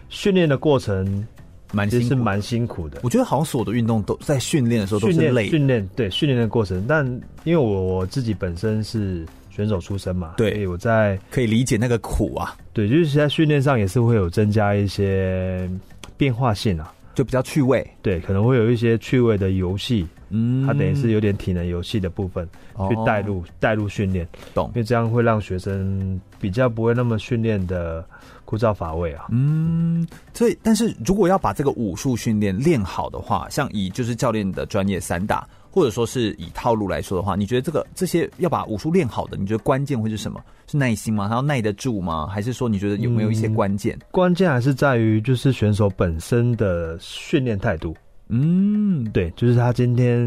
[0.09, 1.25] 训练的过程
[1.71, 2.99] 蛮其实是蛮辛苦的。
[3.03, 5.47] 我觉得好像所有的运动都在训练的时候都是累。
[5.47, 7.05] 训练对训练的过程，但
[7.43, 12.55] 因为我我自己本身是选手出身嘛，对，所以我在可以理解那个苦啊。
[12.73, 15.69] 对，就是在训练上也是会有增加一些
[16.17, 17.85] 变化性啊，就比较趣味。
[18.01, 20.05] 对，可能会有一些趣味的游戏。
[20.31, 24.67] 嗯，它等于是有点体能游戏的部分，哦、去带入带入训练，懂？
[24.69, 28.03] 因为这样会让学生比较不会那么训练的
[28.45, 29.25] 枯燥乏味啊。
[29.29, 40.41] 嗯，所以但是如果要把这个武术训练练好的话，像以就是教练的专业散打，或者说是以套路来说的话，你觉得这个这些要把武术练好的，你觉得关键会是什么？
[40.67, 41.27] 是耐心吗？
[41.27, 42.27] 他要耐得住吗？
[42.27, 43.95] 还是说你觉得有没有一些关键？
[43.97, 47.93] 嗯、关键还是在于就是选手本身的训练态度。
[48.33, 50.17] 嗯，对，就是他今天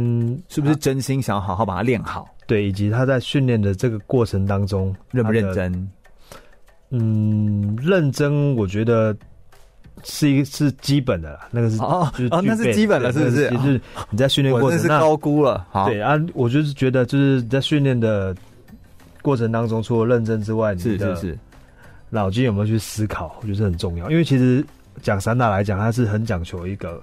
[0.50, 2.28] 是不是真心想要好好把它练好？
[2.46, 5.88] 对，以及他在训练的这个过程当中认不认真？
[6.90, 9.16] 嗯，认真，我觉得
[10.02, 13.48] 是一个是基本的啦，那个是哦哦，那是基本的，是不是？
[13.48, 15.66] 就是你在训练过程，是高估了。
[15.70, 18.36] 好，对啊，我就是觉得就是在训练的
[19.22, 21.38] 过程当中，除了认真之外，是是是，
[22.10, 24.10] 脑筋有没有去思考，我觉得很重要。
[24.10, 24.62] 因为其实
[25.00, 27.02] 讲散打来讲，它是很讲求一个。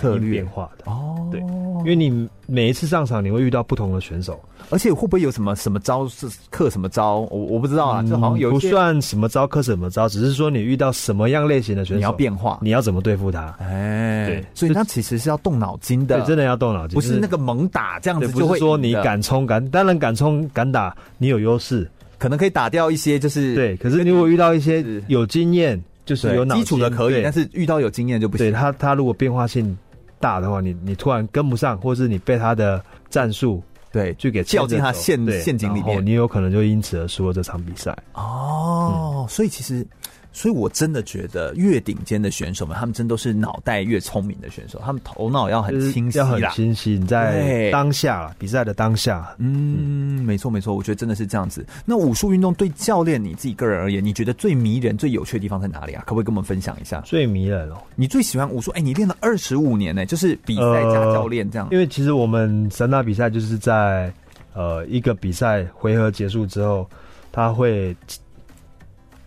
[0.00, 7.20] 反应变化的哦，对，因为你每一次上场，你会遇到不同的选手，而且会不会有什么什么招是克什么招？
[7.30, 13.54] 我我不知道啊，就好像有不算什么招克什么招，只是说你遇到什么样类型的选手，你要变化，你要怎么对付他？
[13.60, 23.76] 哎，对，所以他其实是要动脑筋的，对真的要动脑筋，不是那个猛打这样子，不是说你敢冲敢，当然敢冲敢打，你有优势，可能可以打掉一些，就是对。
[23.76, 28.46] 可是你如果遇到一些有经验，就是有基础的可以，但是遇到有经验就不行。
[28.46, 29.76] 对他，他如果变化性。
[30.22, 37.90] 大的话，你你突然跟不上，或是你被他的战术对就给掉进他陷陷阱里面，你有可能就因此而输了这场比赛。
[38.14, 39.86] 哦，嗯、所以其实。
[40.32, 44.80] 所以，我真的觉得越顶尖的选手们，他们真都是脑袋越聪明的选手。
[44.84, 46.98] 他们头脑要很清晰，要很清晰。
[46.98, 51.64] 你在当下比赛的当下，嗯，嗯没错没错，我觉得真的是这样子。
[51.84, 56.02] 那武术运动对教练你自己个人而言，你觉得最迷人、最有趣的地方在哪里啊？
[56.06, 57.00] 可不可以跟我们分享一下？
[57.02, 58.70] 最迷人哦，你最喜欢武术？
[58.70, 61.74] 哎、欸，你练了二十五年呢、欸，就是比赛加教练这样、呃。
[61.74, 64.12] 因为其实我们散打比赛就是在
[64.54, 66.88] 呃一个比赛回合结束之后，
[67.30, 67.94] 他会。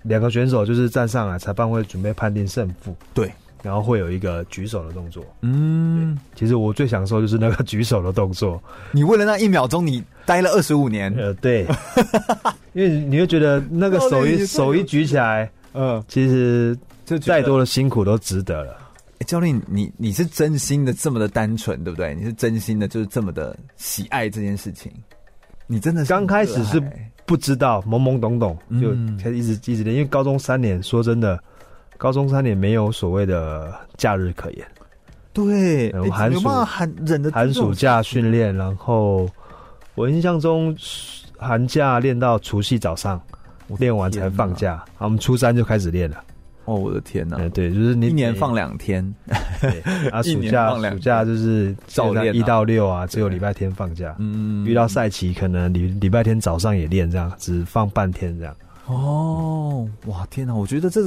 [0.06, 2.96] 两个选手就是站上来，裁判会准备判定胜负。
[3.14, 3.32] 对，
[3.64, 5.26] 然后会有一个举手的动作。
[5.42, 8.62] 嗯，其实我最享受就是那个举手的动作。
[8.92, 11.14] 你为了那一秒钟，你待了二十五年。
[11.16, 11.66] 呃，对，
[12.74, 18.78] 因为你会觉得那个手一手一举起来，嗯，其实就再多的辛苦都值得了。
[19.20, 22.14] 欸，教练，你你是真心的这么的单纯，对不对？
[22.14, 24.92] 你是真心的，就是这么的喜爱这件事情。
[25.68, 26.80] 你真的是刚开始是
[27.26, 31.40] 不知道，懵懵懂懂就开始一直一直练，因为高中三年，说真的，
[31.98, 34.66] 高中三年没有所谓的假日可言。
[35.34, 39.28] 对，寒暑寒忍的寒暑假训练，然后
[39.96, 40.76] 我印象中
[41.38, 43.20] 寒假练到除夕早上，
[43.80, 44.86] 练完才放假。
[45.00, 46.24] 我们初三就开始练了。
[46.66, 47.38] 哦，我的天呐！
[47.54, 49.04] 对，就是你一年放两天，
[49.62, 54.16] 对啊， 暑假暑假就是照练一到六啊，只有礼拜天放假。
[54.20, 58.56] 嗯，遇到赛期可能礼礼拜天早上也练，这样只放半天这样。
[58.88, 60.54] 哦，哇，天呐！
[60.54, 61.02] 我觉得这，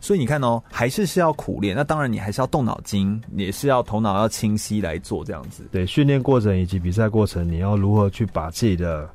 [0.00, 1.74] 所以你看哦，还是是要苦练。
[1.74, 5.64] 那当然，你还是要动脑筋，也是要头脑要清晰来做这样子。
[5.70, 9.08] 对，训练过程以及比赛过程，你要如何去把自己的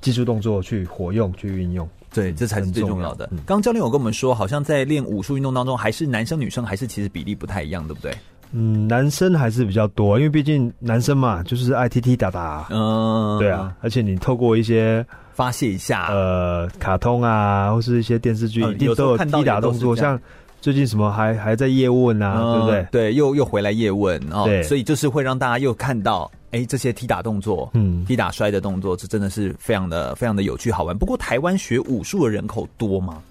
[0.00, 1.88] 技术动作去活用、去运用。
[2.18, 3.26] 对，这才是最重要的。
[3.46, 8.12] 刚刚教练有跟我们说，好像在练武术运动当中，还是男生女生还是其实比例不太一样，对不对？
[8.52, 12.66] 嗯，男生还是比较多，因为毕竟男生嘛，就是爱踢踢打打。
[12.70, 13.74] 嗯，对啊。
[13.82, 15.04] 而且你透过一些
[15.34, 19.94] 发泄一下，呃，卡通啊，或是一些电视剧，一定都有踢打动作。
[19.94, 20.18] 像
[20.60, 22.86] 最近什么还还在叶问啊，对不对？
[22.90, 24.44] 对，又又回来叶问哦。
[24.46, 26.30] 对，所以就是会让大家又看到。
[26.50, 30.96] 哎，这些踢打动作，嗯，踢打摔的动作，这真的是非常的、非常的有趣好玩。
[30.96, 33.22] 不过，台湾学武术的人口多吗？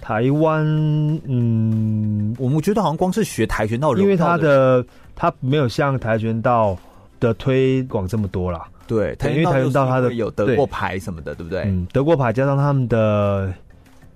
[0.00, 0.64] 台湾，
[1.26, 6.76] 嗯，我们觉得好像光是学跆拳道人，因为他的他没有像跆拳道
[7.20, 8.66] 的推广这么多啦。
[8.86, 11.62] 对，因为跆拳道他的有得过牌什么的，对不对？
[11.66, 13.52] 嗯，得过牌，加上他们的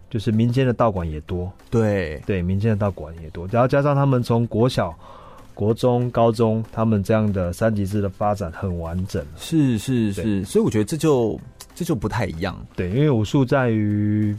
[0.09, 1.53] 就是民间的道馆也多。
[1.69, 4.97] 对对，民间的道馆也多，然后加上他们从国小。
[5.61, 11.39] 国中、高中，他们这样的三级制的发展很完整，是是是，所以我觉得这就
[11.75, 12.59] 这就不太一样。
[12.75, 14.35] 对，因为武术在于，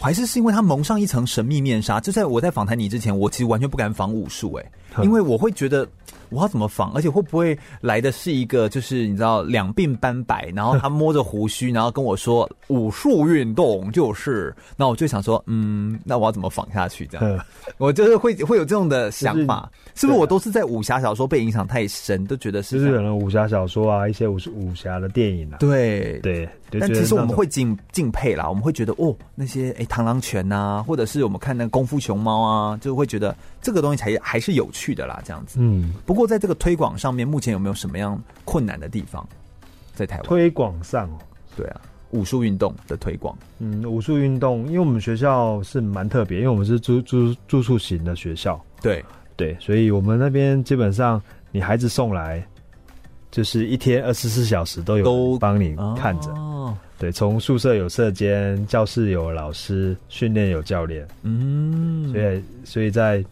[0.00, 2.00] 还是是因为它蒙上一层神秘面纱。
[2.00, 4.72] 就在我在访谈你之前，我其实完全不敢仿武术，哎，
[5.02, 5.86] 因为我会觉得。
[6.30, 6.92] 我要怎么仿？
[6.94, 17.06] 而且会不会来的是一个，就是你知道两鬓斑白，然后他摸着胡须，然后跟我说武术运动就是，那我就想说，嗯，那我要怎么仿下去？
[17.06, 17.46] 这样，
[17.78, 20.18] 我就是会会有这种的想法，是不是？
[20.18, 26.46] 我都是在武侠小说被影响太深，都觉得是就是可能武侠小说啊，一些武武侠的电影啊，对对。
[26.78, 35.58] 但其实我们会敬敬佩啦，我们会觉得哦，那些哎螳螂拳呐，或者是我们看那功夫熊猫啊，就会觉得这个东西才还是有趣的啦，这样子。
[35.60, 39.26] 嗯，不过在这个推广上面，目前有没有什么样困难的地方？
[39.94, 40.24] 在台湾？
[40.24, 41.10] 推广上，
[41.56, 49.04] 对啊，武术运动的推广，嗯，武术运动，因为我们学校是蛮特别，因为我们是住住住宿型的学校，对。
[49.36, 52.44] 对，所以我们那边基本上你孩子送来。
[53.30, 63.22] 就是一天二十四小时都有都帮你看着，哦、对，从宿舍有舍监，教室有老师，训练有教练，嗯，所以所以在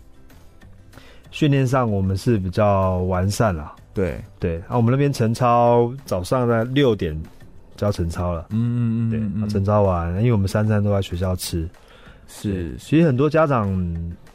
[1.36, 4.18] 训练上我们是比较完善了，对。
[4.40, 4.56] 对。
[4.60, 7.14] 啊，我们那边晨操早上在六点
[7.76, 11.68] 就要晨操了，嗯嗯嗯，对，晨操完，因为我们三餐都在学校吃，
[12.26, 13.70] 是，其实很多家长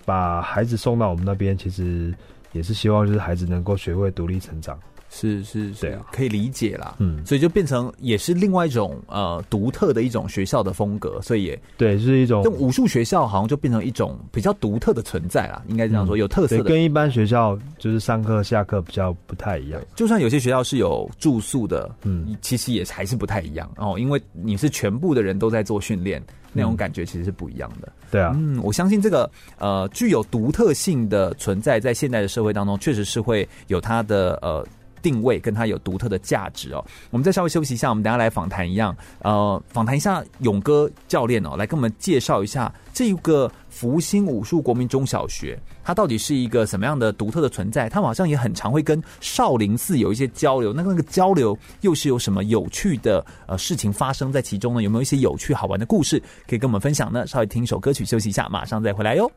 [0.06, 2.14] 把孩子送到我们那边，其实
[2.52, 4.80] 也是希望就是孩子能够学会独立成长。
[5.14, 6.96] 是是是，可以理解啦。
[7.00, 12.42] 嗯，所以就变成也是另外一种呃独特的一种学校的风格，所以也对，是一种。
[12.44, 16.64] 这武术学校好像就变成一种比较独特的存在啦，应该这样说，有特色的。
[16.64, 19.82] 跟一般学校就是上课下课比较不太一样。
[19.96, 27.92] 就算有些学校是有住宿的，嗯，其实也还是不太一样哦，因为你是全部的人都在做训练，那种感觉其实是不一样的。
[28.10, 34.66] 对啊，嗯，我相信这个呃具有独特性的存在，在现代的社会当中，确实是会有它的呃。
[35.02, 36.84] 定位跟它有独特的价值哦。
[37.10, 47.90] 我们再稍微休息一下，我们等下来访谈一样，呃，访谈一下勇哥教练哦，来跟我们介绍一下这一个福星武术国民中小学，它到底是一个什么样的独特的存在？
[47.90, 54.84] 他们好像也很常会跟少林寺有一些交流，那那个交流又是有什么有趣的呃事情发生在其中呢？
[54.84, 57.26] 有没有一些有趣好玩的故事可以跟我们分享呢？
[57.28, 59.32] 稍微听一首歌曲休息一下，马上再回来哟。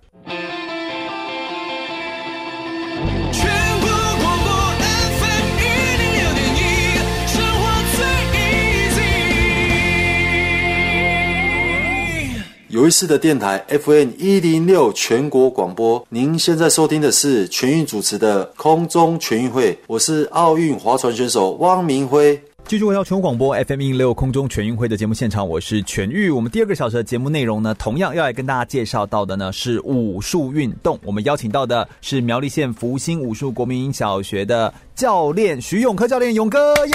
[12.74, 22.36] 有意思的电台 FM 一零六全国广播，您现在收听的是全运主持的空中全运会，我是奥运划船选手汪明辉。
[22.66, 26.30] 继续回到全国广播 FM 一零六空中全运会的节目现场，我是全玉。
[26.30, 30.98] 我们第二个小时的节目内容呢，同样要来跟大家介绍到的呢是武术运动。
[31.04, 36.94] 我们邀请到的是苗栗县福星武术国民小学的教练徐永科教练，勇哥耶。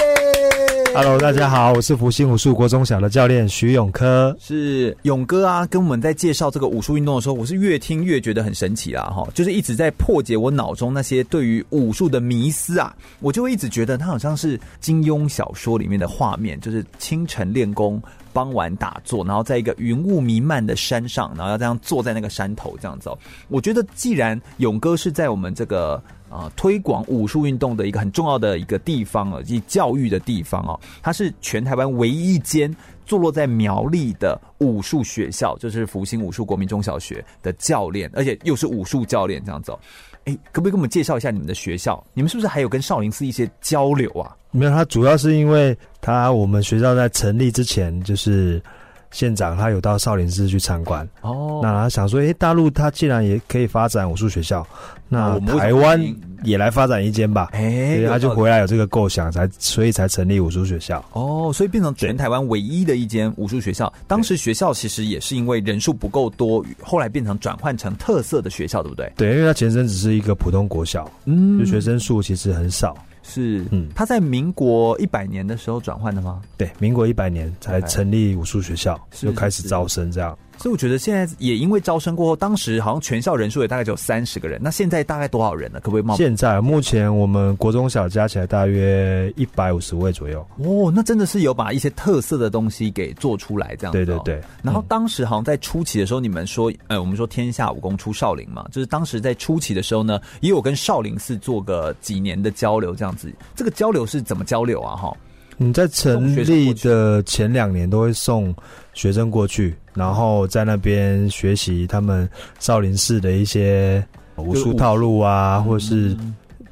[0.94, 4.34] Hello，大家好，我是福星武术国中小的教练徐永科。
[4.40, 23.10] 是勇哥啊，跟我们在介绍这个武术运动的时候，我是越听越觉得很神奇啦，哈，就是一直在破解我脑中那些对于武术的迷思啊，我就会一直觉得它好像是金庸小说里面的画面，就是清晨练功，傍晚打坐，然后在一个云雾弥漫的山上，然后要这样坐在那个山头这样子。
[23.48, 32.74] 我觉得，既然勇哥是在我们这个啊、推广武术运动的一个很重要的一个地方啊，及教育的地方哦，它是全台湾唯一一间
[33.04, 39.76] 坐落在苗栗的武术学校，就是福星武术国民中小学的教练，而且又是武术教练这样子。
[40.24, 42.02] 哎，可不可以给我们介绍一下你们的学校？
[42.14, 44.36] 你们是不是还有跟少林寺一些交流啊？
[44.52, 48.62] 没有，他主要是因为他我们学校在成立之前就是。
[49.10, 54.66] 县长他有到少林寺去参观哦，那他想说，诶，大陆他既然也可以发展武术学校，
[55.08, 56.00] 那台湾
[56.44, 63.92] 也来发展一间吧，哎，所以他就回来有这个构想，才所以才成立武术学校哦，所以变成全台湾唯一的一间武术学校。
[64.06, 69.12] 当时学校其实也是因为人数不够多，后来变成转换成特色的学校，对不对？
[69.16, 72.96] 对，因为他前身只是一个普通国小，嗯，就学生数其实很少。
[73.22, 76.40] 是，嗯，他在民国一百年的时候转换的吗？
[76.56, 80.36] 对，民国一百年才成立武术学校.就开始招生这样。
[80.60, 84.60] 所以我觉得现在也因为招生过后，当时好像全校人数也大概只有三十个人。
[84.62, 85.80] 那现在大概多少人呢？
[85.80, 86.14] 可不可以冒？
[86.16, 90.46] 现在目前我们国中小加起来大约一百五十位左右。
[90.58, 94.04] 哦，那真的是有把一些特色的东西给做出来，这样子。
[94.04, 94.38] 对对对。
[94.62, 103.32] 然后当时好像在初期的时候，你们说，呃，我们说天下武功出少林嘛，就是当时在初期的时候呢，也有跟少林寺做个几年的交流，这样子。
[103.56, 104.94] 这个交流是怎么交流啊？
[104.94, 105.16] 哈。
[105.62, 108.54] 你在成立的前两年都会送
[108.94, 112.28] 学生过去，然后在那边学习他们
[112.58, 114.04] 少林寺的一些
[114.36, 116.16] 武术套路啊，或是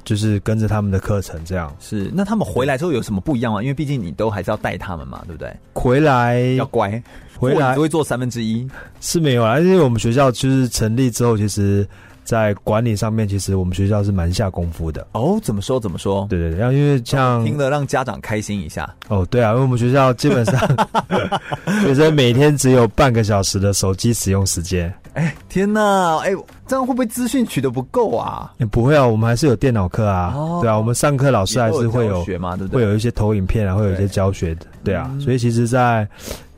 [0.03, 1.75] 就是跟着他们的课程这样。
[1.79, 3.61] 是，那他们回来之后有什么不一样吗？
[3.61, 5.55] 因为毕竟你都还是要带他们嘛，对不对？
[5.73, 7.01] 回来要乖，
[7.37, 8.67] 回来只会做三分之一
[9.01, 11.87] 是没有啊，因为我们学校就是成立之后，其实。
[12.29, 15.39] 在管理上面，其实我们学校是蛮下功夫的哦。
[15.41, 15.79] 怎么说？
[15.79, 16.27] 怎么说？
[16.29, 19.25] 对对对，然后因为像听了让家长开心一下哦。
[19.31, 20.55] 对啊，因为我们学校基本上
[21.81, 24.93] 学生每天只有半个小时的手机使用时间。
[25.13, 26.19] 哎，天哪！
[26.19, 26.35] 哎，
[26.67, 28.53] 这样会不会资讯取得不够啊？
[28.59, 30.31] 也不会啊，我们还是有电脑课啊。
[30.35, 30.59] 哦。
[30.61, 32.83] 对啊，我们上课老师还是会有学嘛，对不对？
[32.85, 34.67] 会有一些投影片啊，会有一些教学的。
[34.83, 36.07] 对啊，所以其实，在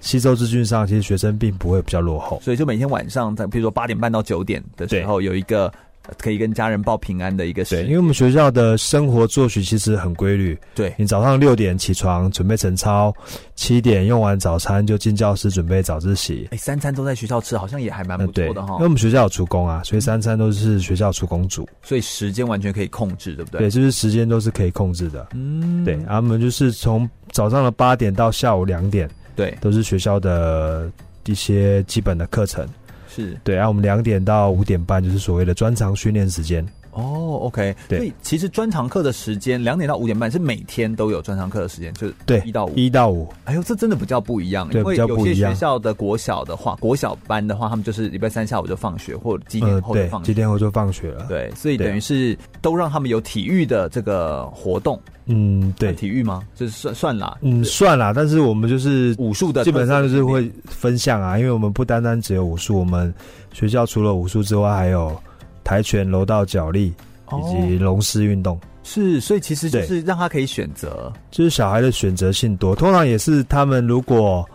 [0.02, 5.72] 吸收资讯上，其实学生并不会比较落后，所以就每天晚上在，比如说八点半到九点的时候，有一个
[6.18, 7.86] 可以跟家人报平安的一个时间。
[7.86, 10.58] 对，因为我们学校的生活作息其实很规律。
[10.74, 13.14] 对，你早上六点起床准备晨操，
[13.56, 16.48] 七点用完早餐就进教室准备早自习。
[16.52, 18.74] 哎，三餐都在学校吃，好像也还蛮不错的哈。
[18.74, 23.60] 因为我们学校有厨工啊，所以三餐都是学校厨工煮，所以时间完全可以控制，对不对？
[23.60, 25.28] 对，就是时间都是可以控制的。
[25.36, 29.08] 嗯，对，然后我们就是从早上的八点到下午两点。
[29.42, 30.88] 对，都是学校的
[31.26, 32.64] 一些基本的课程，
[33.10, 33.56] 是对。
[33.56, 36.64] 然后我们两点到五点半就是所谓的专长训练时间。
[36.92, 38.00] 哦，OK，对。
[38.00, 43.28] 所以其实专长课的时间两点到五点半是每天都有专长课的时间，就是对一到五，一到五。
[43.46, 44.70] 哎呦，这真的比较不一样。
[44.74, 51.26] 因为有些学校的国小的话，国小班的话，他们就是礼拜三下午就放学，或者几点后就放学，几点后就放学了。
[51.28, 55.00] 对，所以等于是都让他们有体育的这个活动。
[55.28, 56.44] 嗯，对，体育吗？
[56.56, 58.12] 就是算算啦，嗯，算啦。
[58.14, 63.14] 但是我们就是武术的，基本上就是会分项啊，因为我们不单单只有武术，我们
[63.54, 65.16] 学校除了武术之外，还有
[65.64, 66.94] 跆拳、柔道、脚力
[67.32, 68.60] 以及龙狮运动。
[68.84, 72.76] 是，所以其实就是让他可以选择，就是小孩的选择性多。
[72.76, 74.48] 通常也是他们如果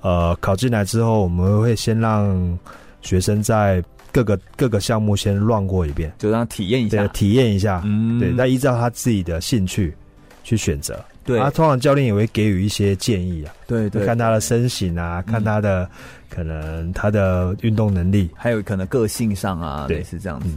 [0.00, 2.58] 呃考进来之后，我们会先让
[3.02, 3.82] 学生在。
[4.12, 9.94] 各个各个项目先乱过一遍，就让他体验一下，体验一下，嗯，对，再依照他自己的兴趣
[10.42, 11.04] 去选择。
[11.26, 15.88] 对，啊通常教练也会给予一些建议啊，对对，看他的身形啊，看他的
[16.30, 20.48] 可能他的运动能力，还有可能个性上啊，对，是这样子。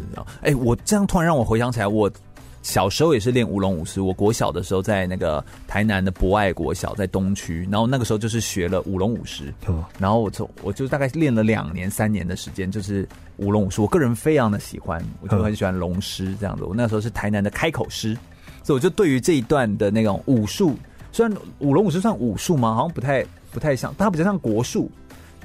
[0.41, 2.09] 哎，我这样突然让我回想起来，我。
[2.61, 9.51] 小时候也是练舞龙舞狮，我国小的时候在那个台南的博爱国小，在东区，然后那个时候就是学了舞龙舞狮，
[9.97, 13.07] 然后我就我就大概练了两年三年的时间，就是
[13.37, 16.65] 舞龙舞狮，我个人非常的喜欢，我就很喜欢龙狮这样子。
[16.65, 18.15] 我那时候是台南的开口狮，
[18.69, 20.75] 所以我就对于这一段的那种武术，
[21.11, 22.75] 虽然舞龙舞狮算武术吗？
[22.75, 24.91] 好像不太不太像，它比较像国术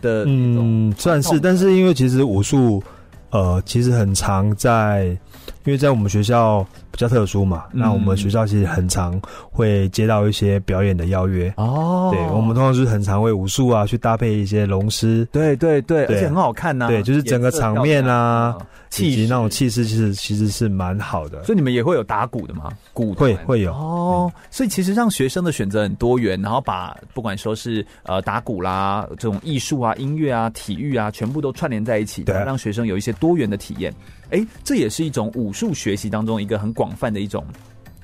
[0.03, 2.83] 的那种，嗯，算是，但是因为其实武术，
[3.31, 5.17] 呃，其实很常在。
[5.65, 12.11] 因为在我们学校比较特殊嘛，嗯、那我们学校其实很常会接到一些表演的邀约哦。
[12.13, 16.89] 对，我们通常是很常为武术啊去搭配一些龙狮，对对对，而且很好看呐、啊。
[16.89, 18.57] 对，就是整个场面啊，
[18.99, 21.43] 以及那种气势，其实其实是蛮好的。
[21.45, 22.71] 所以你们也会有打鼓的吗？
[22.93, 24.31] 鼓会会有哦。
[24.51, 33.93] 所以其实让学生的选择很多元，然后把不管说是呃打鼓啦，这种艺术啊、音乐啊、体育啊，全部都串联在一起，对，让学生有一些多元的体验。
[34.31, 37.47] 哎，这也是一种武术学习当中一个很广泛的一种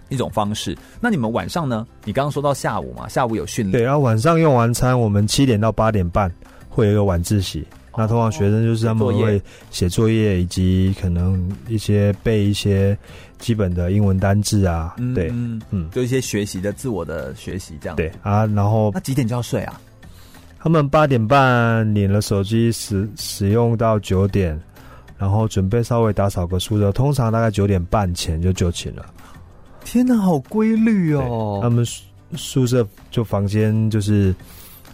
[0.09, 0.75] 一种方式。
[1.01, 1.87] 那你们晚上呢？
[2.05, 3.73] 你刚刚说到下午嘛，下午有训练。
[3.73, 6.33] 对，然后晚上用完餐，我们七点到八点半
[6.69, 7.67] 会有一个晚自习。
[7.97, 12.97] 那通常学生就是他们会写作业，以及可能一些背一些
[13.39, 14.95] 基本的英文单字啊。
[14.97, 17.97] 嗯、对，嗯嗯，就一些学习的自我的学习这样。
[17.97, 19.79] 对啊，然后那几点就要睡啊？
[20.63, 24.59] 他们八点半领了手机使使用到九点，
[25.21, 29.05] 然后准备稍微打扫个宿舍，通常大概九点半前就就寝了。
[29.85, 31.61] 天哪，好规律哦！
[31.63, 31.85] 他们
[32.37, 34.35] 宿舍就房间就是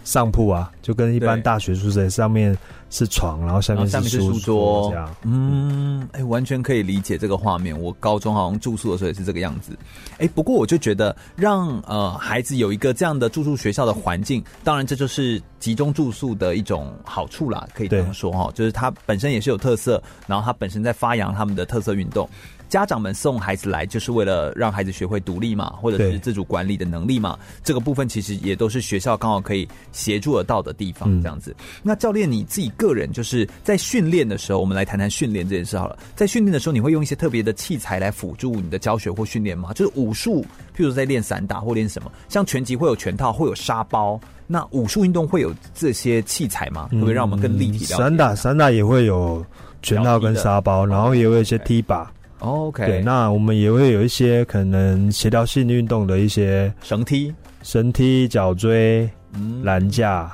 [0.03, 2.57] 上铺啊，就跟一般大学宿舍上面。
[2.89, 5.15] 是床，然后下面是书桌，这样。
[5.23, 7.77] 嗯，哎、欸，完全可以理解这个画面。
[7.79, 9.77] 我高中好像住宿的时候也是这个样子。
[10.13, 18.49] 哎、欸，不过我就觉得让呃孩子有一个这样的住宿学校的环境，当然这就是集中住宿的一种好处啦，可以这样说哈。
[18.53, 22.29] 就是它本身也是有特色，然后它本身在发扬他们的特色运动。
[22.69, 27.37] 家长们送孩子来，就是为了让孩子学会独立嘛，或者是自主管理的能力嘛。
[27.63, 31.55] 这个部分其实也都是学校刚好可以协助得到的地方，这样子。
[31.59, 35.97] 嗯、那教练你自己个人就是在训练的时候，我们来谈谈训练这件事好了。
[36.15, 39.71] 在训练的时候，你会用一些特别的器材来辅助你的教学或训练吗？
[39.73, 40.41] 就是武术，
[40.75, 44.19] 譬如在练散打或练什么，像拳击会有拳套，会有沙包。
[44.49, 46.87] 那武术运动会有这些器材吗？
[46.91, 47.85] 会不会让我们更立体？
[47.85, 49.45] 散打散打也会有
[49.81, 52.09] 拳套跟沙包，然后也会有一些踢把。
[52.39, 57.33] OK，对，那我们也会有一些可能协调性运动的一些绳梯、
[57.63, 60.31] 绳梯、脚锥、嗯、栏架，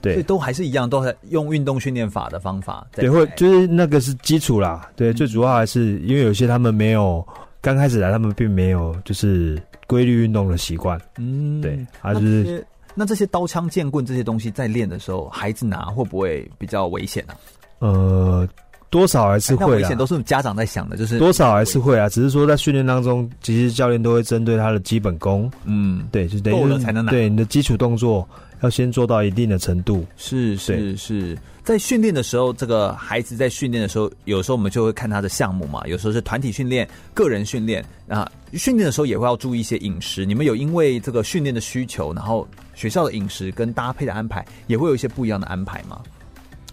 [0.00, 2.84] 对，都还是一样，都还用运动训练法的方法。
[2.92, 4.90] 对，会就是那个是基础啦。
[4.96, 7.24] 对，嗯、最主要还是因为有些他们没有
[7.60, 11.00] 刚开始来，他们并没有就是规律运动的习惯。
[11.18, 17.38] 嗯，对，还是那这，些刀枪剑棍这些东西在练的时候，孩子拿会不会比较危险呢、啊？
[17.78, 18.48] 呃。
[18.94, 22.08] 多少还是会，危险都是家长在想的，就是多少还是会啊。
[22.08, 27.10] 只是说在训练当中，其实教练都会针对他的基本功，嗯，对，就等于才能拿。
[27.10, 28.24] 对你的基础动作
[28.60, 30.06] 要先做到一定的程度。
[30.16, 38.30] 是是是，在训练的时候，这个孩子在训练的时候，有时候我们就会看他的项目嘛，有时候是团体训练、个人训练啊。
[38.52, 40.24] 训练的时候也会要注意一些饮食。
[40.24, 45.98] 你们有因为这个训练的需求，然后学校的饮食跟搭配的安排，也会有一些不一样的安排吗？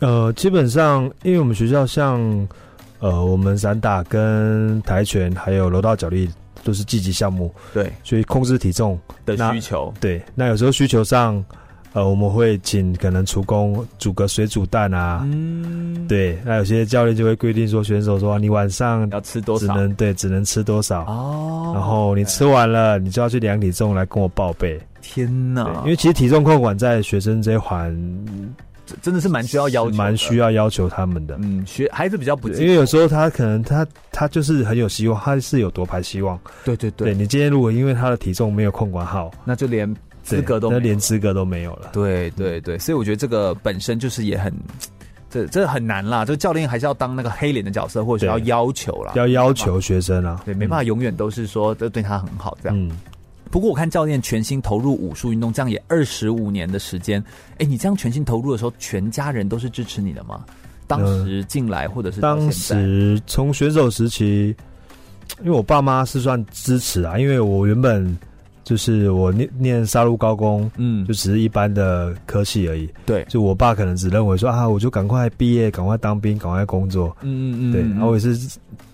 [0.01, 2.19] 呃，基本上，因为我们学校像，
[2.99, 6.27] 呃，我们散打跟跆拳还有柔道角力
[6.63, 11.43] 都是积极项目，对，所以控制体重的需求，对，那有时候需求上，
[11.93, 24.81] 呃，我们会请可能厨工煮个水煮蛋啊，嗯，对，那有些教练就会规定说，选手说你晚上要吃多少，只能对，只能吃多少哦，然后你吃完了，你就要去量体重来跟我报备。
[24.99, 27.95] 天哪，因为其实体重控管在学生这一环。
[29.01, 31.37] 真的是蛮需要要求，蛮需要要求他们的。
[31.41, 36.39] 嗯，学孩子比较不，因为有时候他可能他他就是很有希望，他是有夺牌希望。
[36.63, 41.89] 对对对，对你今天如果因为他的体重没有控管好，那就连资格都没有，那连资格都没有了。
[41.93, 44.53] 对对对，所以我觉得这个本身就是也很，
[45.29, 46.25] 这这很难啦。
[46.25, 50.41] 这教练还是要当那个黑脸的角色，或者是要要求啦，要要求学生啊。
[50.45, 52.77] 对，没办法永远都是说都对他很好这样。
[52.77, 52.91] 嗯。
[53.51, 57.21] 不过我看教练全心投入武术运动，这样也二十五年的时间。
[57.57, 60.45] 哎，你这样全心投入的时候，全家人都是支持你的吗？
[60.87, 64.55] 当时进来，或者是当时从选手时期，
[65.41, 68.17] 因为我爸妈是算支持啊，因为我原本
[68.63, 72.89] 就是我念念杀戮高工，嗯，就只是一般的科系而已。
[73.05, 77.15] 对，就我爸可能只认为说啊，我就赶快毕业，赶快当兵，赶快工作。
[77.21, 77.71] 嗯嗯嗯。
[77.71, 78.37] 对，然后我也是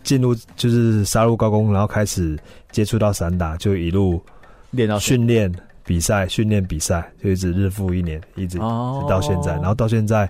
[0.04, 2.38] 进入就是杀戮高工，然后开始
[2.72, 4.22] 接触到散打，就一路。
[4.78, 5.52] 练到训练
[5.84, 10.30] 比赛，训练比赛，就一直日复一年，一直到现在，然后到现在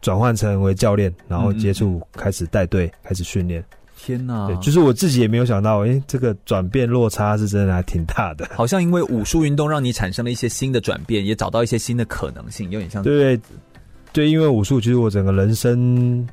[0.00, 3.62] 转换成为教练，然后接触开始带队，开始训练。
[4.00, 4.46] 天呐！
[4.46, 8.48] 对，就是我自己也没有想到，哎，这个转变落差是真的还挺大的。
[8.54, 13.02] 好像因为武术运动让你产生了一些新的转变，也找到一些新的可能性，有点像。
[13.02, 13.38] 对，
[14.12, 16.24] 对，因为武术其实我整个人生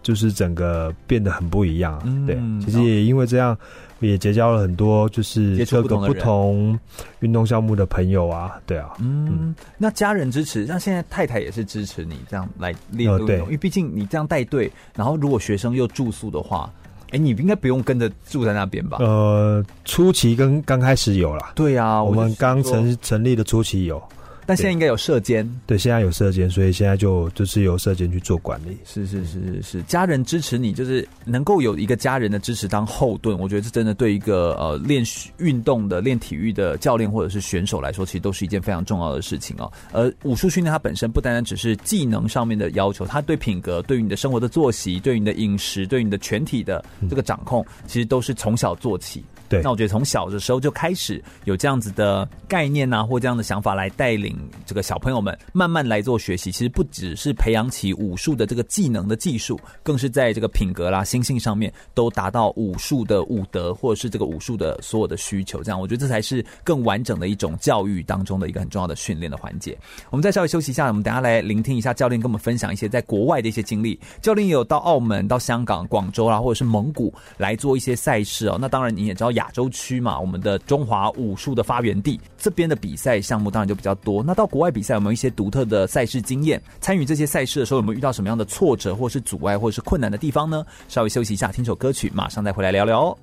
[0.00, 1.98] 就是整个变得很不一样。
[2.24, 3.58] 对，其实也因为这样。
[4.00, 6.78] 也结交了很多，就是各个不同
[7.20, 16.70] 运动项目的朋友啊，对啊，嗯，嗯，那家人支持，那现在太太也是支持你这样来练运动，因为毕竟你这样带队，然后如果学生又住宿的话，
[17.10, 18.98] 哎，你应该不用跟着住在那边吧？
[19.00, 24.02] 呃，初期跟刚开始有啦，对啊，我们刚成成立的初期有。
[24.46, 28.78] 但现在应该有社监，对，现在有社监，所以现在就就是由社监去做管理。
[28.84, 35.04] 是是是是是，家人支持你，就是能够有一个家人的支持当后盾，我觉得这真的对一个呃练
[35.38, 39.70] 运动的、练体育的教练或者是选手来说，其实都是一件非常重要的事情哦。
[39.92, 49.24] 而武术训练它本身不单单只是技能上面的要求，它对品格、对于你的生活的作息、对于你的饮食、对于你的全体的这个掌控，其实都是从小做起。
[49.48, 56.50] 对，那我觉得从小的时候就开始有这样子的概念啊，或这样的想法来带领这个小朋友们慢慢来做学习。
[56.50, 65.62] 其实不只是培养起武术的这个技能的技术，更是在这个品格啦、心性上面都达到武术的武德，或者是这个武术的所有的需求。
[65.62, 69.76] 这样，我觉得这才是更完整的一种教育当中的一个很重要的训练的环节。
[70.10, 73.98] 我们再稍微休息一下，我们等下来聆听一下教练跟我们分享一些在国外的一些经历。
[74.22, 78.56] 教练也有到澳门、到香港、广州啦，或者是蒙古来做一些赛事哦。
[78.60, 84.22] 那当然你也知道亚洲区嘛，我们的中华武术的发源地，这边的比赛项目当然就比较多。
[84.22, 86.60] 那到国外比赛有没有一些独特的赛事经验？
[86.80, 90.64] 参与这些赛事的时候有没有遇到什么样的挫折，或是阻碍，或是困难的地方呢？
[90.88, 93.18] 稍微休息一下，听首歌曲，马上再回来聊聊哦。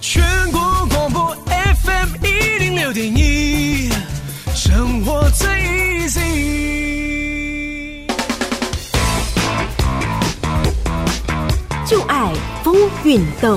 [0.00, 0.60] 全国
[0.90, 3.88] 广播 FM 一零六点一，
[4.54, 7.13] 生活最 easy。
[11.94, 12.32] 就爱
[12.64, 12.74] 风
[13.04, 13.56] 运动。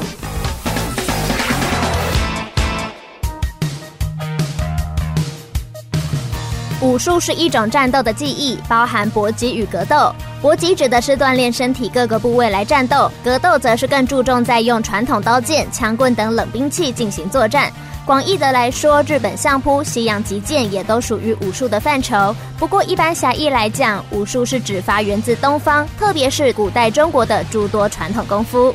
[6.79, 10.13] 武术是一种战斗的技艺，包含搏击与格斗。
[10.39, 17.73] 搏击指的是锻炼身体各个部位来战斗，格斗则是更注重在用传统刀剑、枪棍等冷兵器进行作战。
[18.07, 22.33] 广义的来说，日本相扑、西洋击剑也都属于武术的范畴。
[22.57, 28.73] 不过，一般狭义来讲，武术是指发源自东方，特别是古代中国的诸多传统功夫。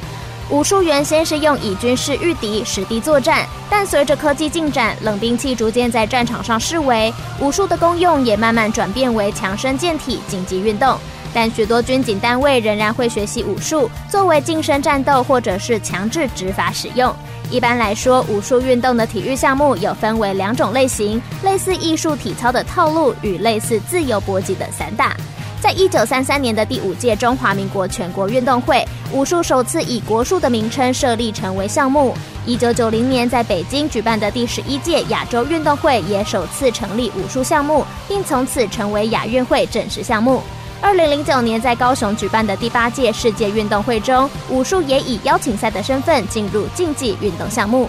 [0.51, 7.11] 武术原先是用以军事御敌、实地作战，但随着科技进展，冷兵器逐渐在战场上式微，
[7.41, 10.99] 武术的功用也慢慢转变为强身健体、竞技运动。
[11.35, 17.15] 但许多军警单位仍然会学习武术，作为近身战斗或者是强制执法使用。
[17.51, 25.15] 一般来说，武术运动的体育项目有分为两种类型：类似艺术体操的套路与类似自由搏击的散打。
[25.61, 32.15] 在一九三三年的第五届中华民国全国运动会，武术首次以国术的名称设立成为项目。
[32.45, 40.43] 一九九零年在北京举办的第十一届亚洲运动会也首次成立武术项目，并从此成为亚运会正式项目。
[40.83, 47.89] 二零零九年在高雄举办的第八届世界运动会中，武术也以邀请赛的身份进入竞技运动项目。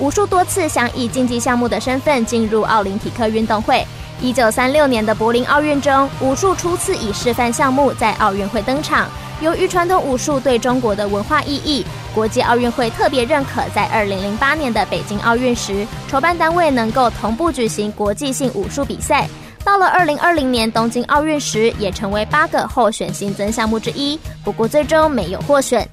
[0.00, 3.86] 武术多次想以竞技项目的身份进入奥林匹克运动会。
[4.20, 9.08] 一九三六年的柏林奥运中，武术初次以示范项目在奥运会登场。
[9.40, 19.28] 由于传统武术对中国的文化意义，国际奥运会特别认可，在二零零八年的北京奥运时，筹办单位能够同步举行国际性武术比赛。
[19.64, 25.88] 到了二零二零年东京奥运时，也成为八个候选新增项目之一，不过最终没有获选。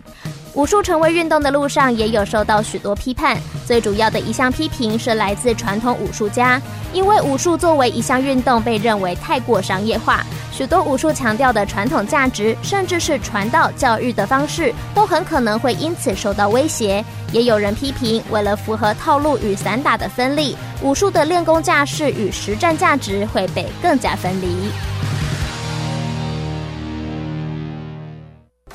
[0.53, 3.37] 武术成为运动的路上，也有受到许多批判。
[3.65, 10.25] 最主要的一项批评是来自传统武术家，因为武术作为一项运动，被认为太过商业化。
[10.51, 17.03] 许多武术强调的传统价值，甚至是传道教育的方式，都很可能会因此受到威胁。
[17.31, 24.69] 也有人批评，为了符合套路与散打的分离，武术的练功架势与实战价值会被更加分离。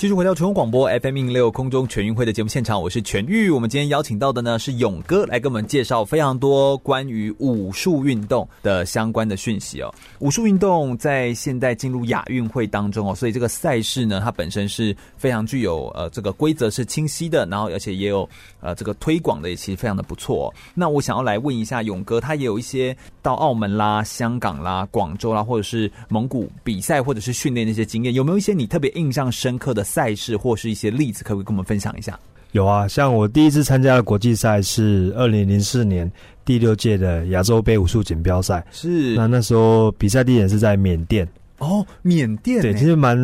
[0.06, 3.50] 继续回到全国广播 FM 一零六空中全运会的节目现场，我是全玉。
[3.50, 9.92] 我们今天邀请到的呢是勇哥来跟我们介绍非常多关于武术运动的相关的讯息哦。
[10.20, 18.28] 武术运动在现在进入亚运会当中哦，所以这个赛事呢，它本身是非常具有呃这个规则是清晰的，然后而且也有
[18.60, 20.54] 呃这个推广的也其实非常的不错。
[20.72, 29.84] 那我想要来问一下勇哥，他也有一些到澳门啦、香港啦、广州啦，或者是蒙古比赛或者是训练那些经验，有没有一些你特别印象深刻的？
[29.96, 32.20] 赛事或是一些例子，可不可以跟我们分享一下？
[32.52, 36.10] 有啊，像我第一次参加的国际赛是二零零四年
[36.44, 41.26] 第六届的亚洲杯武术锦标赛，是那那时候比赛地点是在缅甸
[41.60, 43.16] 哦，缅甸对，其实蛮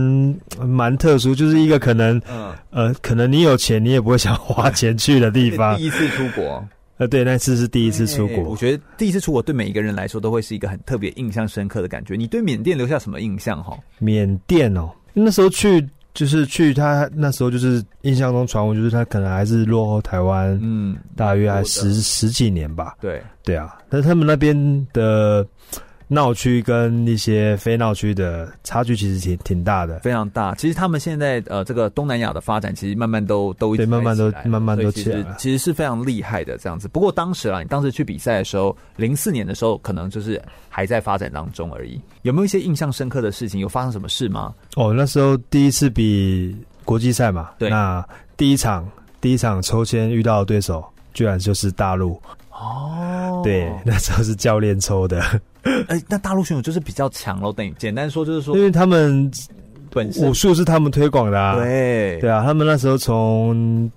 [0.60, 5.76] 蛮特殊，就是一个可能、嗯、呃，可能你有钱你也不会想花钱去的地方。
[5.78, 6.66] 第一次出国，
[6.96, 8.44] 呃，对，那次是第一次出国。
[8.44, 12.16] 我觉得第一次出国对每一个人来说都会是一个很特别、印象深刻的感觉。
[12.16, 13.62] 你对缅甸留下什么印象？
[13.62, 15.86] 哈，缅甸哦，那时候去。
[16.14, 22.96] 就是去他那时候，就是印象中传闻，就是他可能还是落后台湾，嗯，大约还十十几年吧。
[23.00, 25.46] 对对啊，但是他们那边的。
[26.12, 30.54] 闹区跟一些非闹区的差距其实挺挺大的，非常大。
[30.56, 36.86] 其实他们现在呃，这个东南亚的发展其实慢慢都都对，慢慢都慢慢都起来了，其实是非常厉害的这样子。
[36.86, 41.98] 不过当时啊，你当时去比赛的时候，零四年的时候，可能就是还在发展当中而已。
[42.20, 43.58] 有没有一些印象深刻的事情？
[43.58, 44.52] 有发生什么事吗？
[44.76, 46.54] 哦，那时候第一次比
[46.84, 48.06] 国际赛嘛，对，那
[48.36, 48.86] 第一场
[49.18, 50.84] 第一场抽签遇到的对手，
[51.14, 52.20] 居然就是大陆。
[52.62, 55.20] 哦，对， 那时候是教练抽的。
[55.88, 57.52] 哎、欸，那大陆选手就是比较强喽。
[57.52, 59.30] 等于简单说，就是说，因为他们
[59.90, 61.56] 本身武术是他们推广的啊。
[61.56, 63.90] 对，对啊，他们那时候从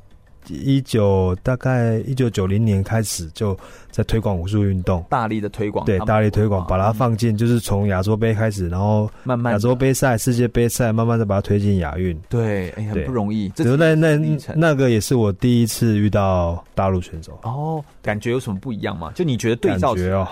[0.50, 3.58] 一九大概一九九零年开始就
[3.92, 12.16] 在推广武术运动，大力的推广，对，大力推广，把它放进，就是从亚洲杯开始，然后慢慢亚洲杯赛、世界杯赛，慢慢的把它推进亚运。
[12.30, 13.50] 对，哎，很不容易。
[13.50, 14.18] 只是那那
[14.56, 17.40] 那个也是我第一次遇到大陆选手。
[17.44, 19.12] 哦，感觉有什么不一样吗？
[19.16, 19.94] 就你觉得对照？
[19.94, 20.28] 感觉哦，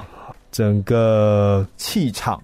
[0.51, 2.41] 整个气场，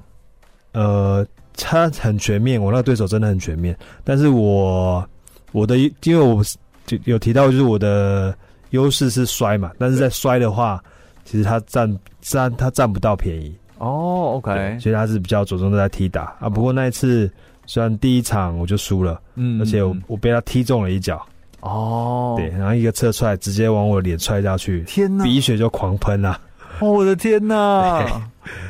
[0.71, 5.07] 呃，他很全面，我那个对手真的很全面，但是我
[5.51, 6.43] 我的因为我。
[6.97, 8.33] 就有提到，就是我的
[8.71, 10.81] 优势是摔嘛，但是在摔的话，
[11.25, 14.33] 其实他占占他占不到便宜哦。
[14.35, 16.49] OK，所以他是比较着重在踢打啊。
[16.49, 17.31] 不过那一次
[17.65, 21.25] 虽然第一场我就输了，嗯，而且我我被他踢中了一脚
[21.61, 26.39] 哦，对，然后一个侧踹直接往我脸踹下去，天呐，鼻血就狂喷啊！
[26.79, 28.05] 哦，我的天呐！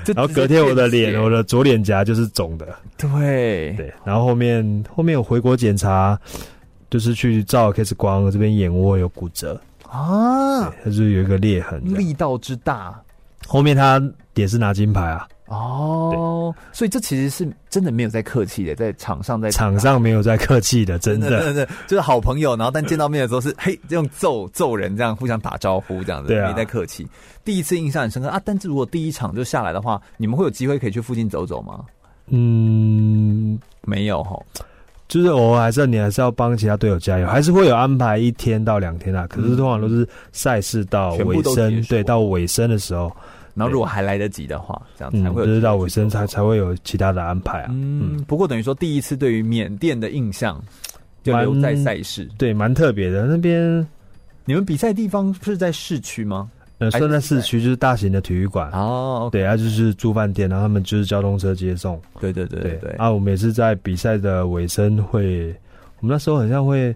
[0.08, 2.68] 然后隔天我的脸，我的左脸颊就是肿的，
[2.98, 6.20] 对对，然后后面后面我回国检查。
[6.90, 13.00] 就是去照 X 光，这边眼窝有骨折啊，它就有一个裂痕，力道之大。
[13.48, 14.02] 后面他
[14.36, 22.56] 也是拿金牌啊，哦，所以这其实是真的没有在客气的，在场上在场上没有在客气的，真的，真的就是好朋友。
[22.56, 27.08] 然后但见到面的时候是嘿，用揍揍人这样互相打招呼这样子，没在客气。
[27.44, 31.84] 第一次印象很深刻啊，但是如果第一场就下来的话，你们会有机会可以去附近走走吗？
[32.28, 34.40] 嗯，没有哈。
[35.10, 39.26] 就是偶尔还是你还是要帮其他队友加油，还是会有安排一天到两天啊。
[39.28, 43.12] 可是通常都是赛事到尾声，对，到尾声的时候，
[43.56, 45.48] 然后如果还来得及的话，这样才会有、嗯。
[45.48, 47.70] 就是到尾声才才会有其他的安排啊。
[47.72, 50.64] 嗯，嗯不过等于说第一次对于缅甸的印象
[51.24, 53.26] 就留在赛事，对，蛮特别的。
[53.26, 53.86] 那边
[54.46, 56.50] 你们比赛地方是在市区吗？
[56.80, 59.30] 呃，算在市区，就是大型的体育馆哦。
[59.32, 62.02] 对，啊，就是住饭店，然后他们就是交通车接送。
[62.20, 65.50] 对对对对，对，啊，我们也是在比赛的尾声会，
[66.00, 66.96] 我们那时候好像会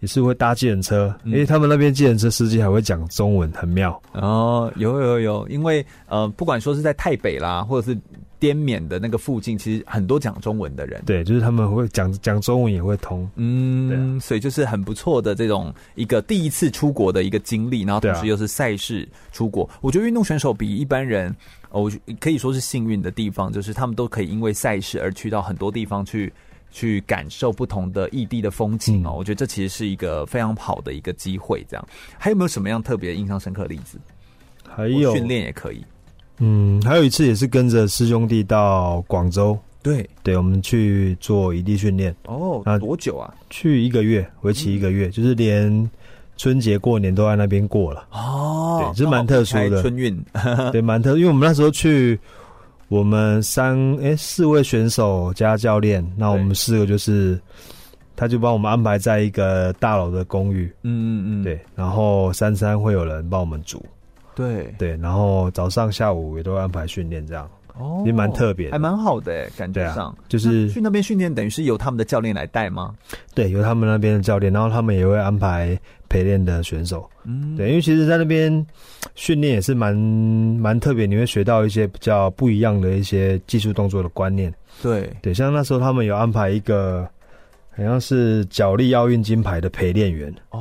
[0.00, 4.00] 也是会搭计程车，因、嗯、为他们那边计程车司机还会讲中文，很妙。
[4.12, 7.98] 哦，有有有，因为呃，不管说是在台北啦，或者是。
[8.42, 21.32] 滇缅的那个附近，其实很多讲中文的人，对，就是他们会讲讲中文也会通，嗯，所以就是很不错的这种一个第一次出国的一个经历，然后同时又是赛事出国，啊、我觉得运动选手比一般人，
[21.70, 21.88] 我
[22.18, 26.32] 可以说是幸运的地方，就是他们都可以因为赛事而去到很多地方去
[26.72, 31.64] 去感受不同的异地的风景哦、嗯，我觉得这其实是一个非常好的一个机会。
[31.68, 31.88] 这样。
[32.18, 34.00] 还有没有什么样特别印象深刻的例子？
[34.68, 35.84] 还有训练也可以。
[36.38, 42.14] 嗯，还有一次也是跟着师兄弟到广州，对对，我们去做异地训练。
[42.24, 43.32] 哦，那多久啊？
[43.50, 45.90] 去一个月，为期一个月，嗯、就是连
[46.36, 48.06] 春节过年都在那边过了。
[48.10, 50.20] 哦，对，就是蛮特殊的春运，
[50.72, 52.18] 对，蛮特，因为我们那时候去，
[52.88, 57.38] 我们三哎、欸、四位选手加教练，那我们四个就是，
[58.16, 60.64] 他就帮我们安排在一个大楼的公寓。
[60.82, 63.84] 嗯嗯嗯，对，然后三餐会有人帮我们煮。
[64.34, 70.08] 对对，然后早上下午也都会安排训练，这样哦，也蛮特别，还蛮好的感觉上。
[70.08, 72.94] 啊、就是去那边训练，等于是由他们的教练来带吗？
[73.34, 75.78] 对，由他们那边的教练，然后他们也会安排
[76.08, 77.08] 陪练的选手。
[77.24, 78.66] 嗯，对，因为其实，在那边
[79.14, 84.52] 训练也是蛮蛮特别，你会学到一些比较不一样的一些技术动作的观念。
[84.82, 87.08] 对对，像那时候他们有安排一个。
[87.74, 90.60] 好像是脚力奥运金牌的陪练员哦，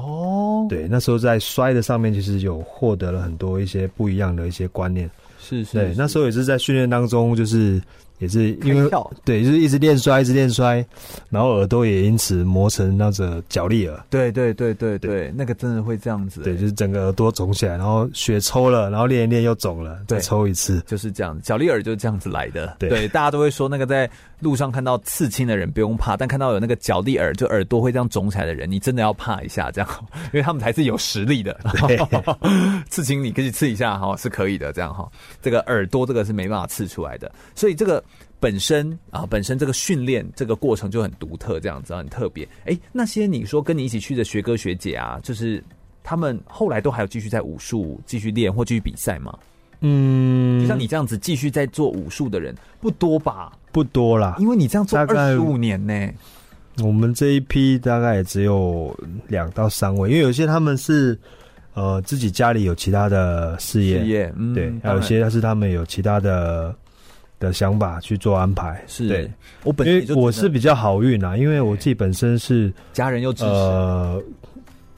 [0.67, 5.09] 对，那时候在摔的上面，其实有获得了很多一些不一样的一些观念，
[5.39, 7.81] 是是，对，那时候也是在训练当中，就是。
[8.21, 8.87] 也是因为
[9.25, 10.85] 对，就是一直练摔，一直练摔，
[11.31, 13.99] 然后耳朵也因此磨成那个角力耳。
[14.11, 16.43] 对对对对对，那个真的会这样子。
[16.43, 21.41] 对，就是整个耳朵肿起来，然后血抽了，然后练一练又肿了，再抽一次，就是这样子。
[21.41, 22.75] 角力耳就是这样子来的。
[22.77, 24.07] 对，对，大家都会说那个在
[24.39, 29.89] 路上看到刺青的人不用怕，但看到有那个角力耳，就耳朵会这样肿起来的人，你真的要怕一下，这样，
[30.31, 31.59] 因为他们才是有实力的。
[32.89, 35.09] 刺青你可以刺一下哈，是可以的，这样哈。
[35.41, 38.03] 这个耳朵这个是没办法刺出来的，所以这个。
[38.41, 42.43] 本身啊，本身这个训练这个过程就很独特，这样子很特别。
[42.65, 45.63] 哎，那些你说跟你一起去的学哥学姐啊，就是
[46.01, 49.37] 他们后来都还有继续在武术继续练或继续比赛吗？
[49.81, 53.53] 嗯，就像你这样子继续在做武术的人不多吧？
[53.71, 56.09] 不多啦，因为你这样做二十五年呢。
[56.81, 58.95] 我们这一批大概也只有
[59.27, 61.17] 两到三位，因为有些他们是
[61.73, 66.75] 呃自己家里有其他的事业，事业嗯，对，还有些是他们有其他的。
[67.41, 69.07] 的想法去做安排，是。
[69.07, 69.27] 对。
[69.63, 73.49] 我本因为我是比较好运啊，因为我自己本身是家人又支持。
[73.49, 74.23] 呃，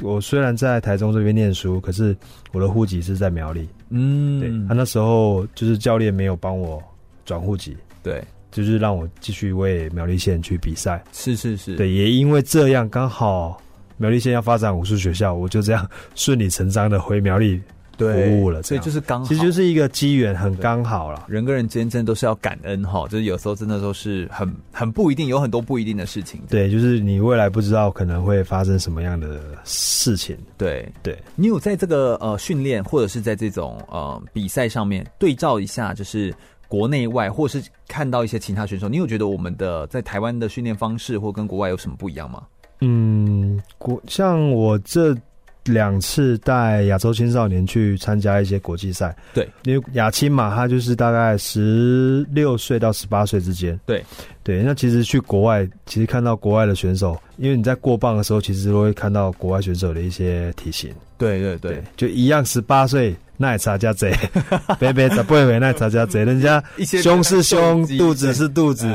[0.02, 2.14] 我虽然在台中这边念书，可是
[2.52, 3.66] 我的户籍是在苗栗。
[3.92, 6.84] 嗯，对，他、啊、那时候就是教练没有帮我
[7.24, 8.22] 转户籍，对，
[8.54, 11.04] 就是让我继续为苗栗县去比赛。
[11.12, 13.62] 是是是，对，也因为这样刚好。
[13.98, 15.86] 苗栗县要发展武术学校，我就这样
[16.16, 17.62] 顺理成章的回苗栗。
[17.96, 21.26] 服务了，所以就是刚好，其实就是一个机缘，很刚好了。
[21.30, 26.42] 人跟人之间真的都是要感恩哈，就是有时候真的都是很很不一定，有很多不一定的事情。
[26.50, 30.36] 对，就是你未来不知道可能会发生什么样的事情。
[30.58, 36.34] 对对，你有在这个呃训练或者是在这种呃比赛上面对照一下，就是
[36.74, 42.48] 国内外，或是看到一些其他选手，你有觉得我们的在台湾的训练方式或跟国外有什么不一样吗？
[42.82, 45.16] 嗯，国像我这。
[45.66, 54.04] 两次带亚洲青少年去参加一些国际赛，对，因为亚青嘛，他就是大概十六岁到十八岁之间，对，
[54.44, 54.62] 对。
[54.64, 61.84] 那其实去国外，其实看到国外的选手，因为你在过磅的时候，其实都会看到国外选手的一些体型，对对对，对。
[61.96, 63.16] 就一样十八岁。
[63.36, 64.14] 那差加贼，
[64.80, 66.64] 别别咋不会那差加贼， 人家
[67.02, 68.86] 胸是胸，肚子是肚子，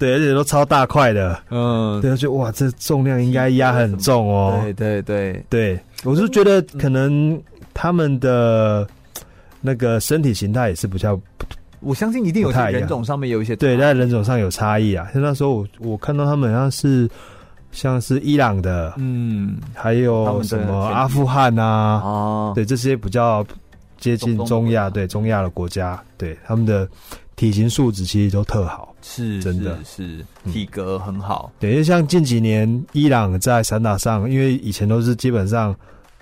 [0.00, 5.44] 对，而且都超大块的，嗯，对，就哇，这重量应该压很重哦，对对对。
[5.48, 7.42] 对，我是觉得可能
[7.72, 8.86] 他们的
[9.60, 11.20] 那个身体形态也是比较，
[11.80, 15.08] 我相信一定有在人种上面有一些，对，在人种上有差异啊。
[15.12, 17.10] 像那时候我我看到他们好像是
[17.72, 23.44] 像是伊朗的，嗯，还有什么阿富汗啊，哦，对，这些比较。
[23.96, 26.86] 接近中亚，对中亚的国家，对他们的
[27.36, 29.78] 体型素质其实都特好，是真的。
[29.82, 30.52] 是，是。
[30.52, 31.50] 体格很好。
[31.58, 35.74] 对，因为像近几年伊朗在散打上，因为以前都是基本上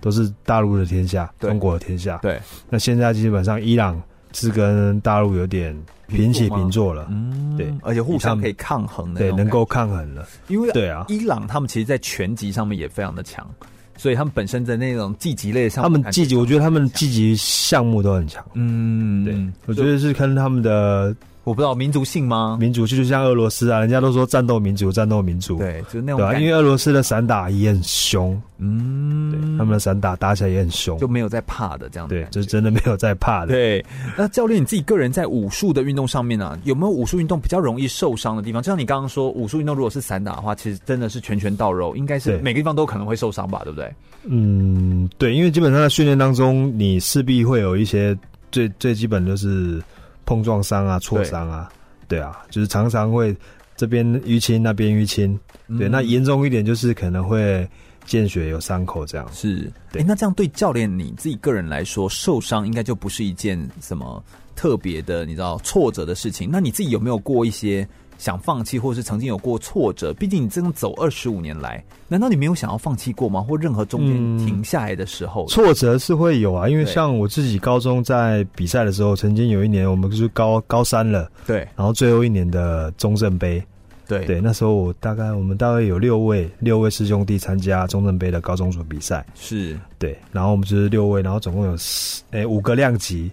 [0.02, 2.18] 都是大陆的天下，中国的天下。
[2.18, 2.38] 对，
[2.68, 3.98] 那现在基本上伊朗
[4.32, 5.74] 是跟大陆有点
[6.08, 10.26] 平起平坐了，嗯，对，而且互相可以抗衡的，对，能够抗衡了。
[10.48, 13.48] 因为对啊，伊朗他们其实，在拳击上面也非常的强。
[13.96, 18.44] 所以他们本身的那种积极类上，他们积极，我觉得他们积极项目都很强。
[18.54, 19.34] 嗯，对，
[19.66, 21.14] 我觉得是跟他们的。
[21.44, 22.56] 我不知道民族性吗？
[22.60, 25.58] 民族性就像俄罗斯啊，人家都说战斗民族，战斗民族。
[25.58, 26.20] 对，就是那种。
[26.20, 32.14] 对啊，因为俄罗斯的散打也很凶，嗯，对，他们的散打打起来也很凶，就没有在怕的这样子。
[32.14, 33.48] 对，就是真的没有在怕的。
[33.48, 33.84] 对，
[34.16, 38.62] 那教练你自己个人在武术的运动上面呢、啊，有没有武术运动比较容易受伤的地方？
[38.62, 43.62] 就像你刚刚说，武术运动如果是散打的话，其实真的是拳拳到肉，应该是每个地方都可能会受伤吧？
[43.64, 43.92] 对不对？
[44.24, 48.16] 嗯，对，因为基本上在训练当中，你势必会有一些
[48.52, 49.82] 最最基本就是
[50.24, 51.70] 碰撞伤啊、挫伤啊。
[52.08, 53.34] 对啊，就是常常会
[53.76, 55.38] 这边淤青，那边淤青。
[55.78, 57.68] 对，嗯、那严重一点就是可能会
[58.04, 59.26] 见血有伤口这样。
[59.32, 60.02] 是，对。
[60.02, 64.22] 那这样对教练你自己个人来说，受伤应该就不是一件什么
[64.54, 66.50] 特别的，你知道挫折的事情。
[66.52, 67.88] 那你自己有没有过一些？
[68.22, 73.40] 想放弃，或是曾经有过挫折，毕竟你这样走二十五年来，难道你没有想要放弃过吗？
[73.40, 76.68] 或任何中间停下来的时候，嗯，挫折是会有啊。
[76.68, 83.60] 因为像我自己高中在比赛的时候，曾经有一年我们就是高高三了，对，然后最后一年的中正杯，
[84.06, 84.24] 对。
[84.24, 89.76] 对，那时候我大概我们大概有六位六位师兄弟参加中正杯的高中组比赛，是。
[89.98, 93.32] 对，然后我们就是六位，然后总共有四诶五个量级，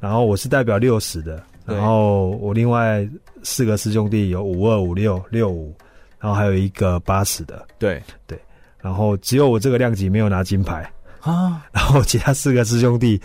[0.00, 1.42] 然后我是代表六十的。
[1.64, 3.08] 然后我另外
[3.42, 5.74] 四个师兄弟有五二五六六五，
[6.18, 8.02] 然后还有一个八十的，对。
[8.26, 8.38] 对，
[8.80, 10.90] 然后只有我这个量级没有拿金牌。
[11.20, 13.20] 啊， 然后其他四个师兄弟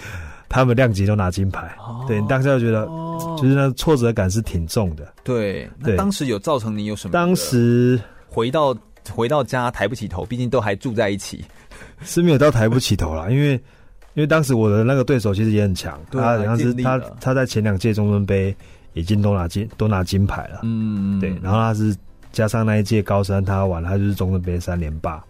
[0.48, 7.12] 他们量级都拿金牌，哦、对，当时就觉得、哦、就是那挫折感是挺重的，对，那当时有造成你有什么？
[7.12, 8.78] 当时回到
[9.12, 11.44] 回到家抬不起头，毕竟都还住在一起，
[12.02, 13.60] 是没有到抬不起头啦，因为。
[14.18, 18.53] 因为当时我的那个对手其实也很强，他好像是他他在前两届中正杯
[18.93, 21.95] 已经都拿金都拿金牌了，嗯，对，然后他是
[22.32, 25.24] 加上那一届高三他玩，他就是中正杯三连霸。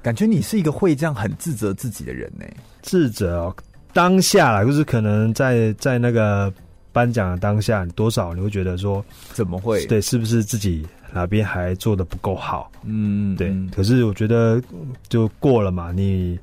[0.00, 2.46] 感觉你是一个会这样很自责自己的人呢？
[2.80, 3.56] 自责哦，
[3.92, 6.50] 当下啦，就是可能在在那个
[6.92, 9.84] 颁奖的当下，你多少你会觉得说怎么会？
[9.84, 12.72] 对，是不是自己哪边还做的不够好？
[12.84, 13.54] 嗯，对。
[13.76, 14.58] 可是我觉得
[15.10, 16.38] 就过了嘛，你。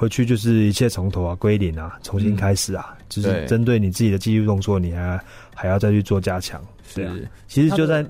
[0.00, 5.20] 回去就是一切从头啊，归零啊，重新开始啊，嗯、就是针对你自己的技术动作，你还
[5.54, 6.58] 还要再去做加强。
[6.88, 7.14] 是、啊，
[7.46, 8.02] 其实就在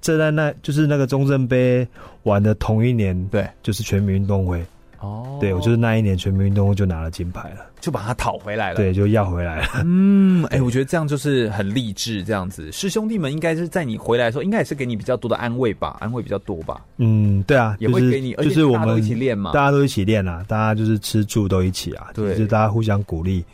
[0.00, 1.86] 这在那，就是那个中正杯
[2.24, 4.66] 玩的同一年，对，就是全民运动会。
[5.00, 9.68] 哦，对，我就是那一年全民运动会就拿了金牌了，就把它讨回来了，对，就要回来了。
[9.84, 16.84] 嗯， 哎、欸，我觉得这样就是很励志，这样子，师兄弟们应该是在你回来的时候，应该也是给你比较多的安慰吧，安慰比较多吧。
[16.96, 23.44] 嗯，对啊，也会给你，就是我们一起练嘛，大家都一起练啊，大家就是吃住都一起啊，对，就是大家互相鼓励，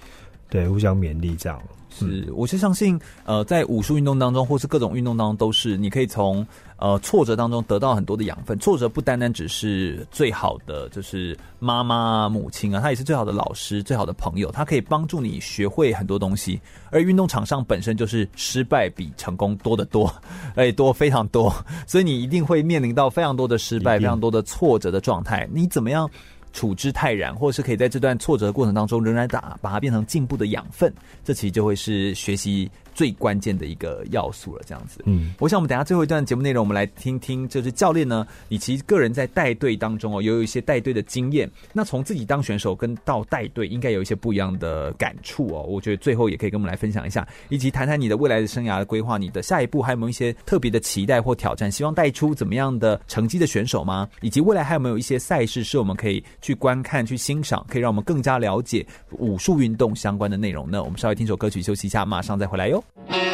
[0.49, 1.61] 对，互相勉励这样。
[1.97, 6.45] 是，我是相信，呃，在武术运动当中，或是各种运动当中，都是你可以从
[6.77, 8.59] 呃挫折当中得到很多的养分。
[8.59, 16.61] 挫折不单单只是最好的，就是妈妈、母亲啊，他也是最好的老师、最好的朋友，他可以帮助你学会很多东西。
[16.91, 20.13] 而运动场上本身就是失败比成功多得多，
[20.57, 21.55] 哎，多非常多，
[21.87, 25.49] 所以你一定会面临到非常多的失败、非常多的挫折的状态。
[25.53, 26.11] 你怎么样？
[26.55, 30.91] 处之泰然，或者是可以在这段挫折的过程当中，仍然打把它变成进步的养分，
[31.23, 35.03] 这其实就会是学习最关键的一个要素了，这样子。
[35.05, 41.51] 嗯，我想我们等下最后一段节目内容，我们来听听，就是教练呢，你其实个人在带队当中哦，也有一些带队的经验。
[41.73, 45.63] 那从自己当选手跟到带队，应该有一些不一样的感触哦。
[45.63, 51.71] 我觉得最后也可以跟我们来分享一下，以及谈谈你的未来的生涯的规划，你的下一步还有没有一些特别的期待或挑战？
[51.71, 54.09] 希望带出怎么样的成绩的选手吗？
[54.21, 60.85] 以及未来还有没有一些赛事是我们可以去观看、去欣赏，可以让我们更加了解武术运动相关的内容呢？
[60.85, 62.84] 我们稍微听首歌曲休息一下，马上再回来哟。
[63.09, 63.34] Bye.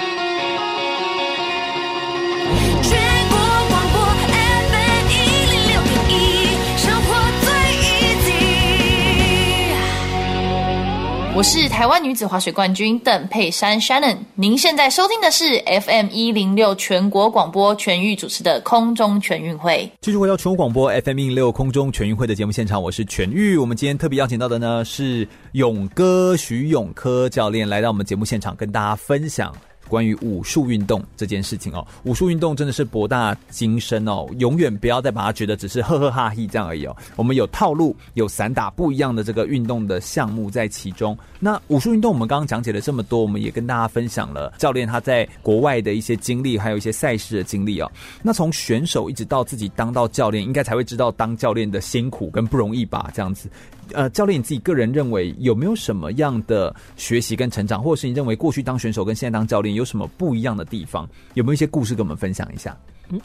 [11.41, 19.91] 我是台湾女子滑水冠军邓佩珊 Shannon，您现在收听的是 FM 一零六全国广播全域主持的空中全运会。
[20.03, 23.57] 继续回到全国广播 FM 一零六空中全运会的节目现场，我是全域。
[23.57, 29.51] 我们今天特别邀请到的呢是勇哥徐永科教练来到我们节目现场，跟大家分享。
[29.91, 36.97] 关于武术运动这件事情哦，武术运动真的是博大精深哦，永远不要再把它觉得只是呵呵哈嘿这样而已哦。
[37.17, 41.19] 我们有套路，有散打不一样的这个运动的项目在其中。
[41.41, 47.91] 那武术运动我们刚刚讲解了这么多，我们也跟大家分享了教练他在国外的一些经历，还有一些赛事的经历哦。
[48.23, 53.11] 那从选手一直到自己当到教练，应该才会知道当教练的辛苦跟不容易吧？
[53.13, 53.51] 这样子。
[53.93, 61.09] 呃，教练你自己个人认为有没有什么样的学习跟成长，或者是你认为过去当选手跟现在当教练有什么不一样的地方？
[61.35, 62.77] 有没有一些故事跟我们分享一下？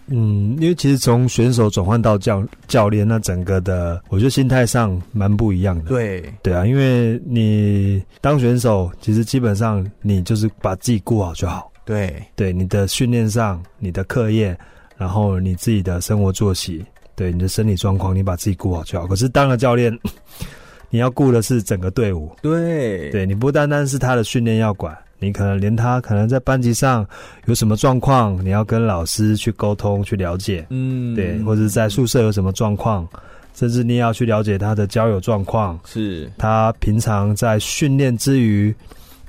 [0.07, 5.89] 嗯，因为其实从选手转换到教教练，那整个的我觉得心态上蛮不一样的。
[5.89, 11.71] 对，对啊，因为你当选手，其实基本上你就是把自己顾好就好。
[11.85, 14.57] 对，对，你的训练上，你的课业，
[14.97, 16.83] 然后你自己的生活作息。
[17.15, 19.07] 对你的身体状况，你把自己顾好就好。
[19.07, 19.97] 可是当了教练，
[20.91, 22.35] 你要顾的是整个队伍。
[22.41, 27.07] 对，对，你不单单是他的训练要管，你可能连他可能在班级上
[27.45, 30.65] 有什么状况，你要跟老师去沟通去了解。
[30.69, 33.07] 嗯，对，或者在宿舍有什么状况，
[33.53, 35.79] 甚至你也要去了解他的交友状况。
[35.85, 38.75] 是，他平常在训练之余，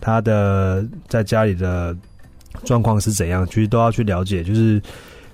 [0.01, 1.97] 他的在家里的
[2.65, 4.43] 状况是怎样，其实都要去了解。
[4.43, 4.83] 就是。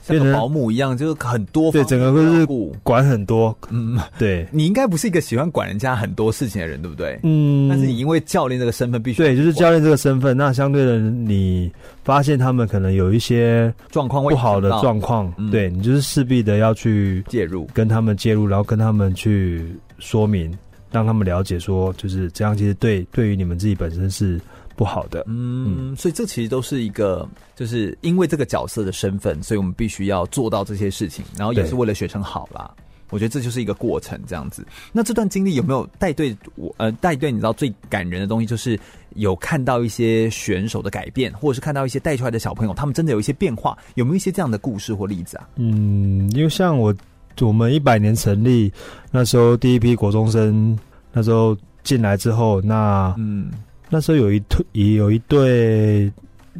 [0.02, 2.46] 像个保姆一样，就是很多对整个都是
[2.82, 7.18] 管很多，嗯，对，你应该不是一个喜欢管人家很多事情的人，对不对？
[7.22, 11.70] 嗯，但是你因为教练这个身份必须对，就是教练这个身份，那相对的，你
[12.04, 20.52] 发现他们可能有一些状况不好的状况，对你就是势必的要去介入，跟他们介入，然后跟他们去说明，
[20.90, 24.40] 让他们了解说，就是这样，其实对对于你们自己本身是。
[24.76, 32.70] 不好的，嗯，所以这其实都是一个，就是因为这个角色的身份，所以我们必须要做到这些事情，然后也是为了学生好啦。
[33.10, 34.66] 我觉得这就是一个过程，这样子。
[34.90, 36.34] 那这段经历有没有带队？
[36.54, 38.80] 我呃，带队，你知道最感人的东西就是
[39.16, 43.76] 有看到一些选手的改变，或者是看到一些带出来的小朋友，他们真的有一些变化。
[43.96, 45.46] 有没有一些这样的故事或例子啊？
[45.56, 46.94] 嗯，因为像我，
[47.42, 48.72] 我们一百年成立
[49.10, 50.78] 那时候，第一批国中生
[51.12, 51.54] 那时候
[51.84, 53.50] 进来之后，那嗯。
[53.92, 56.10] 那时候有一对也有一对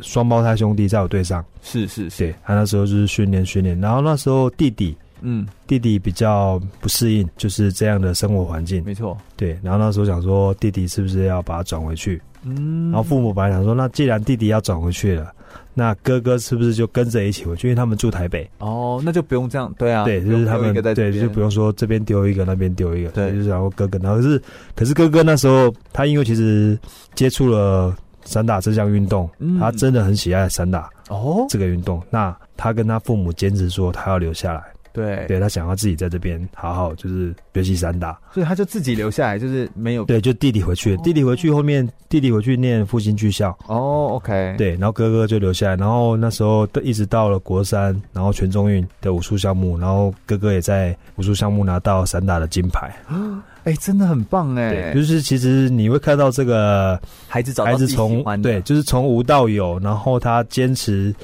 [0.02, 15.32] 双胞胎兄弟在我队上，是是是，他那时候就是训练训练，然后那时候弟弟，嗯，弟弟比较不适应，就是这样的生活环境，没错，对，然后那时候想说弟弟是不是要把他转回去，嗯，然后父母本来想说，那既然弟弟要转回去了。
[15.74, 17.66] 那哥哥是不是就跟着一起回去？
[17.66, 24.42] 因为他们住台北哦，那就不用这样，对啊，对，就是他们对，就不用说这边丢一个，那边丢一个，对，就是然后哥哥，然后可是
[24.74, 26.78] 可是哥哥那时候他因为其实
[27.14, 34.62] 接触了散打这项运动，嗯，他真的很喜爱散打哦这个运动，那他跟他父母坚持说他要留下来。
[34.92, 43.56] 对，对他想要自己在这边好好就是学习散打，所以他就自己留下来，就是没有对，就弟弟回去，弟弟回去后面弟弟回去念复兴剧校。
[43.66, 52.94] 哦，OK，对，然后哥哥就留下来，然后那时候一直到了国三，然后全中运的武术项目，然后哥哥也在武术项目拿到散打的金牌，
[53.64, 61.14] 哎，真的很棒哎，就是其实你会看到这个孩子找孩子从对，就是从无到有，然后他坚持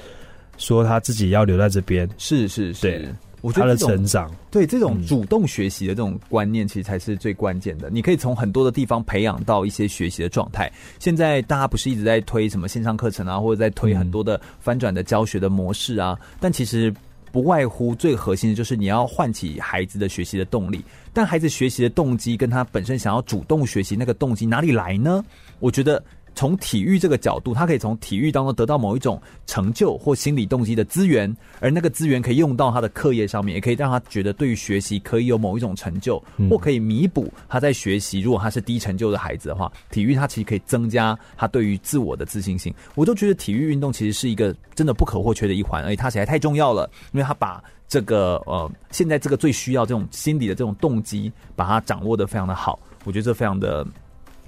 [0.56, 3.12] 说他自己要留在这边，是是是。
[3.40, 7.88] 我觉得他的成长，对这种主动学习的这种观念，其实才是最关键的。
[7.90, 10.70] 你可以从很多的地方培养到一些学习的状态。
[10.98, 16.18] 现在大家不是一直在推什么线上课程啊，或者在推很多的翻转的教学的模式啊？
[16.40, 16.92] 但其实
[17.30, 20.84] 不外乎最核心的就是你要唤起孩子的学习的动力。
[21.12, 25.24] 但孩子学习的动机跟他本身想要主动学习那个动机哪里来呢？
[25.60, 26.02] 我觉得。
[26.38, 38.20] 从体育这个角度，他可以从体育当中得到某一种成就或心理动机的资源，而那个资源可以用到他的课业上面，也可以让他觉得对于学习可以有某一种成就，或可以弥补他在学习。
[38.20, 42.72] 如果他是低成就的孩子的话，体育他其实可以增加他对于自我的自信心。
[42.94, 52.78] 我都觉得体育运动其实是一个真的不可或缺的一环，而且它实在太重要了，因为他把这个呃现在这个最需要这种心理的这种动机，把它掌握的非常的好。
[53.02, 53.84] 我觉得这非常的。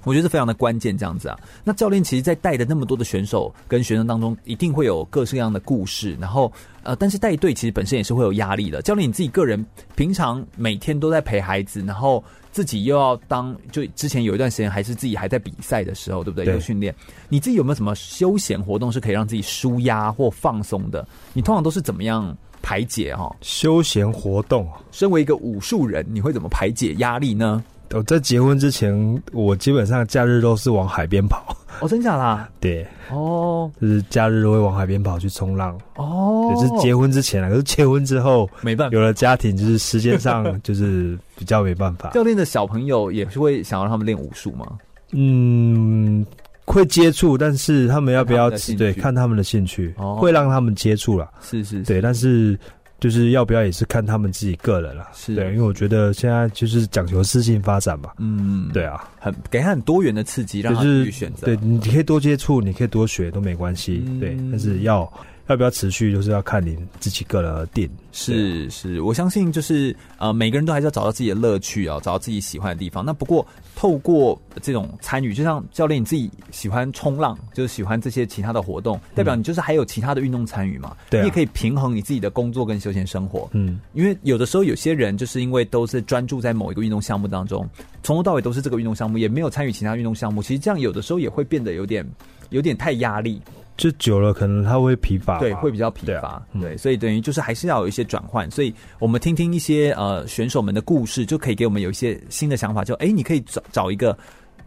[0.03, 1.39] 我觉得是非常的关键，这样子啊。
[1.63, 6.17] 那教练其实，在带的那么多的选手跟学生当中，一定会有各式各样的故事。
[6.19, 6.51] 然后，
[6.83, 8.81] 呃，但是带队其实本身也是会有压力的。
[8.81, 9.63] 教练你自己个人，
[9.95, 16.53] 平常每天都在陪孩子，然后自己又要当，就之前有一段时间还是自己还在比赛的时候，对不对？
[16.53, 16.93] 有训练，
[17.29, 21.07] 你自己有没有什么休闲活动是可以让自己舒压或放松的？
[21.33, 23.15] 你通常都是怎么样排解？
[23.15, 27.63] 哈，休闲活动，身为一个武术人，你会怎么排解压力呢？
[27.93, 31.55] 我在结婚之前，我基本上假日都是往海边跑。
[31.79, 32.49] 哦，真假啦？
[32.59, 35.77] 对，哦，就是假日都会往海边跑去冲浪。
[35.95, 42.09] 哦，也，是结婚之前啊，可是结婚之后没办法，有了家庭，就是时间上就是比较没办法。
[42.13, 44.65] 教练的小朋友也是会想要让他们练武术吗？
[45.13, 46.25] 嗯，
[46.65, 48.49] 会接触，但是他们要不要？
[48.77, 51.29] 对，看他们的兴趣，哦、会让他们接触了。
[51.41, 52.57] 是是，是，对，但是。
[53.01, 65.11] 就是要不要也是看他们自己个人了，是对，因为我觉得现在就是讲求自信发展嘛，嗯，对啊，很给他很多元的刺激，让他去选择，对，你可以多接触，你可以多学都没关系，嗯、对，但是要。
[65.51, 67.89] 要不要持续，就是要看你自己个人而定。
[68.13, 73.05] 是是，我相信就是呃，每个人都还是要找到自己的乐趣啊，找到自己喜欢的地方。
[73.05, 73.45] 那不过
[73.75, 80.95] 透过这种参与，就像教练你自己喜欢冲浪，就是喜欢这些其他的活动，代表你就是还有其他的运动参与嘛？
[81.09, 83.49] 对、嗯，你也可以平衡你自己的工作跟休闲生活。
[83.53, 87.67] 嗯，因为有的时候有些人就是因为都是专注在某一个运动项目当中，
[88.03, 90.41] 从头到尾都是这个运动项目，也没有参与其他运动项目。
[90.41, 92.05] 其实这样有的时候也会变得有点
[92.49, 93.41] 有点太压力。
[93.81, 98.49] 就久了，可能他会疲乏，对，会比较疲乏，对，啊嗯、对，所以等于就是还是要有一些转换。
[98.51, 102.83] 所以我们听听一些呃选手们的故事，就可以给我们有一些新的想法。
[102.83, 104.15] 就哎，你可以找找一个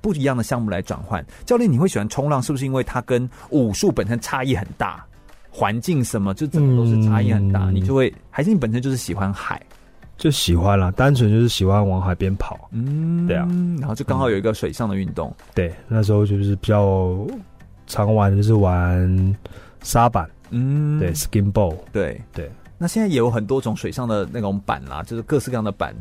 [0.00, 1.24] 不一样的项目来转换。
[1.46, 5.06] 教练，你会喜欢冲浪，是不是因为它跟武术本身差异很大，
[5.48, 9.62] 环境什么就怎么都是差异很大，嗯、你就会还是你本身就是喜欢海，
[10.16, 12.68] 就喜欢啦，单纯就是喜欢往海边跑。
[12.72, 13.46] 嗯，对啊，
[13.78, 17.16] 然后就刚好有一个水上的运动，嗯、对，那时候就是比较。
[17.86, 19.36] 常玩就是玩
[19.82, 22.50] 沙板，嗯，对，skin ball，对对。
[22.76, 25.94] 那现在也有很多种水上的那种板啦，就是各式各样的板。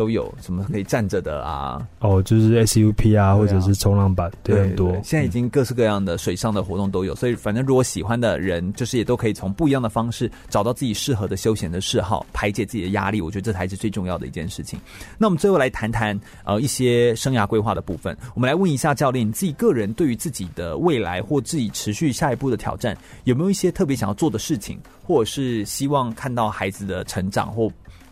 [0.00, 1.86] 都有什么可以站着的啊？
[1.98, 4.92] 哦，就是 SUP 啊，啊或者是冲浪板，对，很多。
[5.04, 13.20] 现在已经各式各样的水上的活动都有，嗯、所以反正如果喜欢的人，就是也都可以从不一样的方式找到自己适合的休闲的嗜好，排解自己的压力。
[13.20, 14.80] 我觉得这才是最重要的一件事情。
[15.18, 18.16] 那我们最后来谈谈呃一些生涯规划的部分。
[18.34, 27.70] 我们来问一下教练，你自己个人对于自己的未来或自己持续下一步的挑战，有没有一些特别想要做的事情，或者是希望看到孩子的成长或？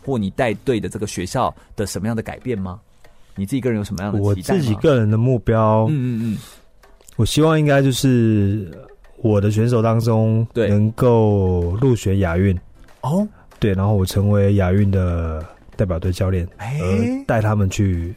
[0.08, 2.80] 或你带队的这个学校的什么样的改变吗？
[3.36, 4.18] 你自己个人有什么样的？
[4.18, 6.38] 我自己个人的目标，嗯嗯嗯，
[7.16, 8.72] 我希望应该就是
[9.18, 12.58] 我的选手当中，对能够入选亚运
[13.02, 13.28] 哦，
[13.60, 15.44] 对，然后我成为亚运的
[15.76, 16.72] 代表队教练，哎，
[17.26, 18.14] 带他们去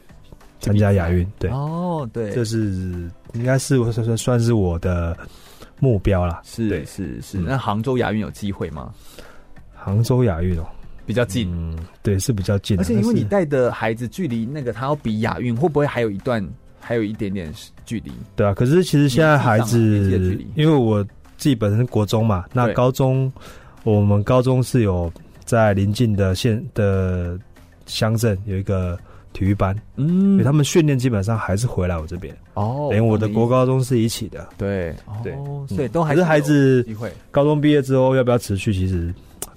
[0.58, 5.14] 参加亚运，对，哦，对，这是应该是算算算是我的
[5.78, 6.40] 目标啦。
[6.42, 8.92] 是是是，那杭州亚运有机会吗？
[9.74, 10.64] 杭州亚运哦。
[11.04, 12.78] 比较近，嗯，对，是比较近。
[12.78, 16.46] 而且因为你带的孩子距离那个他要比亚运，会不会还有一段，
[16.80, 17.52] 还有一点点
[17.84, 18.12] 距离？
[18.36, 21.02] 对啊，可是其实现在孩子，因为我
[21.36, 23.30] 自己本身是国中嘛，那高中
[23.82, 25.12] 我们高中是有
[25.44, 27.38] 在邻近的县的
[27.86, 28.96] 乡镇有一个
[29.32, 34.94] 体育班，嗯，所以他们训练基本上还是回来我这边哦，等于我的国高中是一起的，对。
[35.24, 35.34] 对，
[35.66, 36.86] 所以都还是孩子
[37.32, 39.12] 高中毕业之后要不要持续，其实。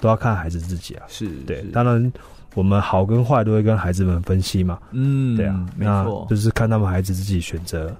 [0.05, 2.13] 都要看孩子自己啊，是对，当然
[2.53, 7.91] 我们好跟坏都会跟孩子们分析嘛，嗯，对啊，没错，就是看他们孩子自己选择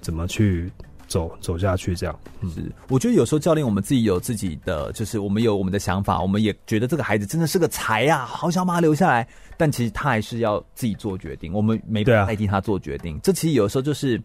[0.00, 0.70] 怎么去
[1.08, 2.16] 走走下去，这样。
[2.42, 9.26] 嗯，是，我觉得有时候教练我们自己有自己的，就是我们有我们的想法，我们也觉得这个孩子真的是个才呀，好想把他留下来，
[9.56, 13.18] 但其实他还是要自己做决定，我们没办法代替他做决定。
[13.20, 14.16] 这其实有时候就是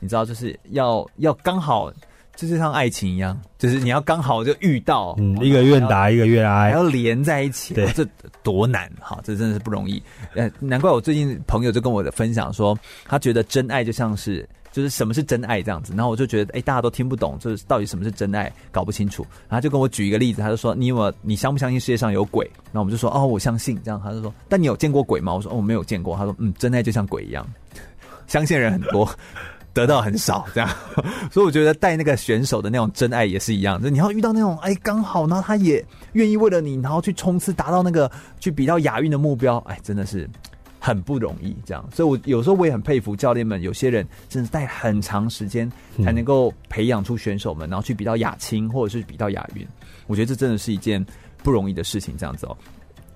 [0.00, 1.92] 你知道，就是要要刚好。
[2.42, 8.04] 这就像爱情一样，就是你要刚好就遇到，嗯，一个愿打，一个愿挨，还要连在一起，对，这
[8.42, 10.02] 多难哈，这真的是不容易。
[10.34, 14.48] 呃，难怪我最近朋友就跟我的分享说，他觉得真爱就像是。
[14.72, 19.22] 就是什么是真爱这样子，然后我就觉得，哎，大家都听不懂，就是到底什么是真爱，搞不清楚。
[19.46, 22.50] 然后就跟我举一个例子，他就说，你有没有，你相不相信世界上有鬼？
[22.72, 23.78] 然后我们就说，哦，我相信。
[23.84, 25.34] 这样他就说，但你有见过鬼吗？
[25.34, 26.16] 我说，哦，我没有见过。
[26.16, 27.46] 他说，嗯，真爱就像鬼一样，
[28.26, 29.06] 相信人很多，
[29.72, 30.68] 得到很少，这样。
[31.30, 40.28] 所以我觉得带那个选手的那种真爱也是一样，就你要遇到那种，哎，刚好，然后他也愿意为了你，然后去冲刺，达到那个去比到亚运的目标，哎，真的是。
[40.84, 45.70] 很不容易，这样，所以我有时候我也很佩服教练们，有些人真的带很长时间
[46.02, 49.64] 才能够培养出选手们，然后去比到亚青或者是比到亚运，
[50.08, 51.06] 我觉得这真的是一件
[51.44, 52.56] 不容易的事情，这样子哦。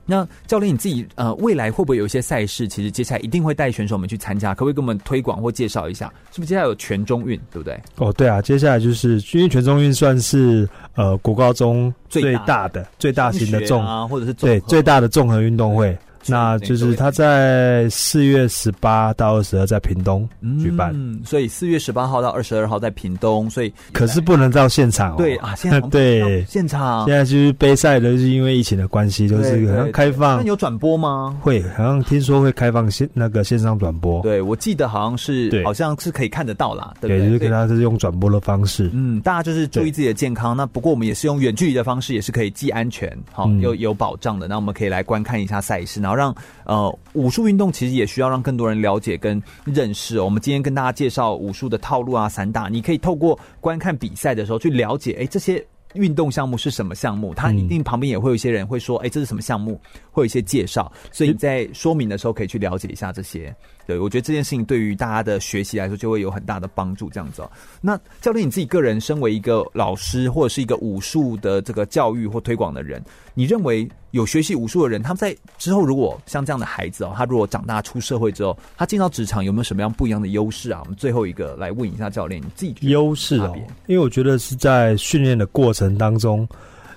[0.06, 6.06] 那教练你自己呃，未来会不会有一些赛事，其实接下来一定会带选手们去参加，可不可以给我们推广或介绍一下？
[6.32, 7.78] 是不是接下来有全中运，对不对？
[7.96, 15.96] 哦，对啊，接下来就是因为全中运算是呃国高中最大的最大型的综啊，或者是对最大的综合运动会。
[16.28, 20.28] 那就是他在四月十八到二十二在屏东
[20.60, 25.14] 举办，嗯，所以四月十八号到二十二号在屏东，所以可是不能到现场哦。
[25.18, 30.38] 对啊， 现在对现场，现在就是杯赛的，就是因为疫情的关系，就是好像开放。
[30.38, 31.36] 那有转播吗？
[31.40, 34.22] 会，好像听说会开放线那个线上转播。
[34.22, 36.94] 对，我记得好像是，好像是可以看得到啦。
[37.00, 38.90] 对，就是跟他是用转播的方式。
[38.92, 40.56] 嗯，大家就是注意自己的健康。
[40.56, 44.48] 那不过我们也是用远距离的方式，也是可以既安全，好又有保障的。
[44.48, 46.34] 那我们可以来观看一下赛事，然后让
[46.64, 46.98] 呃。
[47.12, 50.24] 武术运动其实也需要让更多人了解跟认识哦。
[50.26, 55.64] 我们今天跟大家介绍武术的套路啊、散打，你可以透过观看比赛的时候去了解，哎，这些
[55.94, 57.32] 运动项目是什么项目？
[57.32, 59.80] 他一定旁边也会有一些人会说，哎，这是什么项目？
[60.10, 63.54] 会有一些介绍，所以你在说明的时候可以去了解一下这些。
[63.86, 67.08] 对，我觉得这件事情对于大家的学习来说就会有很大的帮助。
[67.10, 67.50] 这样子哦，
[67.80, 73.00] 那教练你自己个人身为一个老师或者是一个武术的这个教育或推广的人，
[73.32, 80.80] 你认为有学习武术的人，他们在之后如果像这样的孩子哦，他如果长大出社会之后，他进到职场有没有什么样不一样的优势啊？
[80.82, 83.56] 我们最后一个来问一下教练，你自己优势哦，
[83.86, 86.40] 因为我觉得是在训练的过程当中，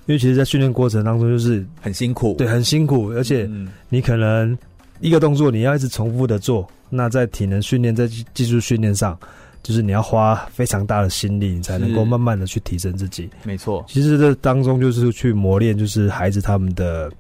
[0.08, 3.48] 因为其实，在训练过程当中就是很辛苦，对，很辛苦，而且
[3.90, 4.58] 你可能
[5.00, 6.68] 一个动作你要一直重复的做。
[6.90, 9.16] 那在体能训练、在技术训练上，
[9.62, 13.30] 就是你要花非常大的心力，你才能够慢慢的去提升自己。
[13.44, 17.12] 没错，其实这当中就是去磨练，就是孩子他们的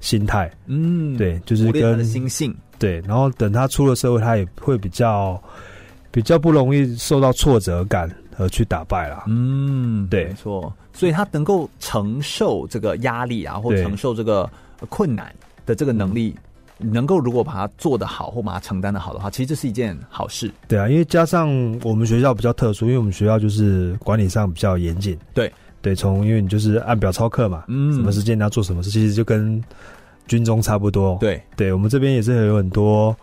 [0.00, 0.50] 心态。
[0.66, 2.54] 嗯，对，就是跟心性。
[2.78, 5.38] 对，然后等他出了社会，他也会比较
[6.10, 9.24] 比较不容易受到挫折感而去打败啦。
[9.26, 14.48] 嗯，对，没错，所以他能够承受这个压力啊，或承受这个
[14.88, 15.30] 困难
[15.66, 16.34] 的这个能力。
[16.78, 20.50] 能够如果把它做得好，或把它承担的好的话，其实这是一件好事。
[20.66, 21.48] 对啊，因为加上
[21.82, 25.18] 我们学校比较特殊，因为我们学校就是管理上比较严谨。
[25.32, 29.62] 对对，从因为你就是按表操课嘛，嗯，什么时间你要做什么事，其实就跟
[30.26, 31.16] 军中差不多。
[31.20, 33.14] 对对，我们这边也是有很多，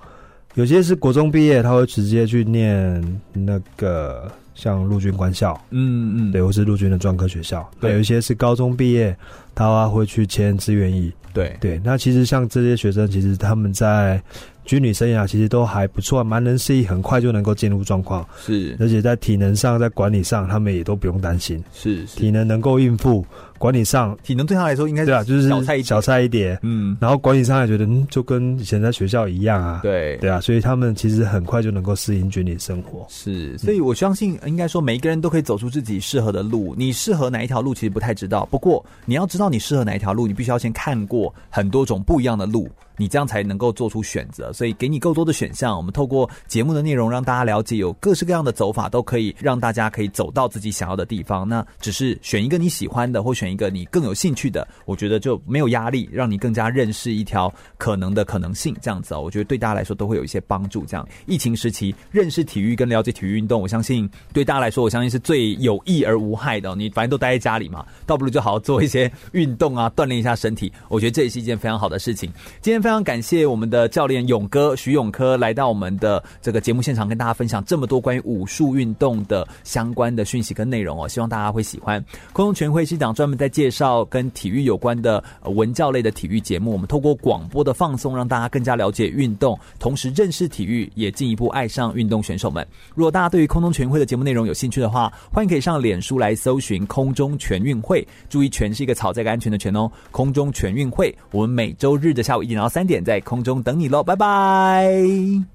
[0.54, 4.32] 有些是国中毕业，他会直接去念那个
[4.62, 7.68] 像陆军官校，嗯嗯，对，或是陆军的专科学校。
[7.80, 9.18] 对，有一些是高中毕业，
[9.56, 11.12] 他会去签志愿役。
[11.34, 14.22] 对对，那其实像这些学生，其实他们在
[14.64, 18.24] 军旅生涯其实都还不错，蛮能适应，很快就能够进入状况。
[18.40, 21.64] 是，而且在体能上，在管理上，他们也都不用担心。
[21.74, 23.26] 是，体能能够应付。
[23.62, 26.58] 管理上，体能对他来说应该是对啊，就是小菜一小菜一碟。
[26.64, 29.82] 嗯，然后管理上也觉得，嗯，就跟以前在学校一样啊。
[29.84, 33.06] 对对啊，所以他们其实很快就能够适应军旅生活。
[33.08, 36.74] 是，所以我相信，应该说每一个人都可以走出自己适合的路。
[36.76, 38.48] 你适合哪一条路，其实不太知道。
[38.50, 42.68] 不过你要知道你适合哪一条路，你必须要先看过很多种不一样的路。
[42.98, 45.76] 你这样才能够做出选择，所以给你够多的选项。
[45.76, 51.48] 我们透过节目的内容让大家了解，有各式各样的走法，都可以让大家可以走到自己想要的地方。
[51.48, 58.76] 那只是选一个你喜欢的，或选一个你更有兴趣的，我觉得就没有压力，让你更加认识一条可能的可能性。
[58.82, 60.86] 这样子哦，我觉得对大家来说都会有一些帮助。
[60.86, 66.76] 这样疫情时期认识体育跟了解体育运动，我相信对大家来说，我相信是最有益而无害的。
[66.76, 70.72] 你反正都待在家里嘛，倒不如就好好做一些运动啊，锻炼一下身体。
[70.88, 72.32] 我觉得这也是一件非常好的事情。
[72.62, 82.04] 今天非常感谢我们的教练勇哥徐永科来到我们的这个节目现场，跟大家分享这么多关于武术运动的相关的讯息跟内容哦，希望大家会喜欢。
[82.34, 92.64] 空中全会是一档专门在介绍跟体育有关的文教类的体育节目，我们透过广播的放松，让大家更加了解运动，同时认识体育，也进一步爱上运动选手们。
[92.94, 99.92] 如果大家对于空中全运会的节目内容有兴趣的话，欢迎可以上脸书来搜寻空中全运会，注意“全”是一个草，这个安全的“全”哦。
[100.12, 103.20] 空中全运会，我们每周日的下午一点到三点在。
[103.22, 105.51] 空中等你喽，拜拜。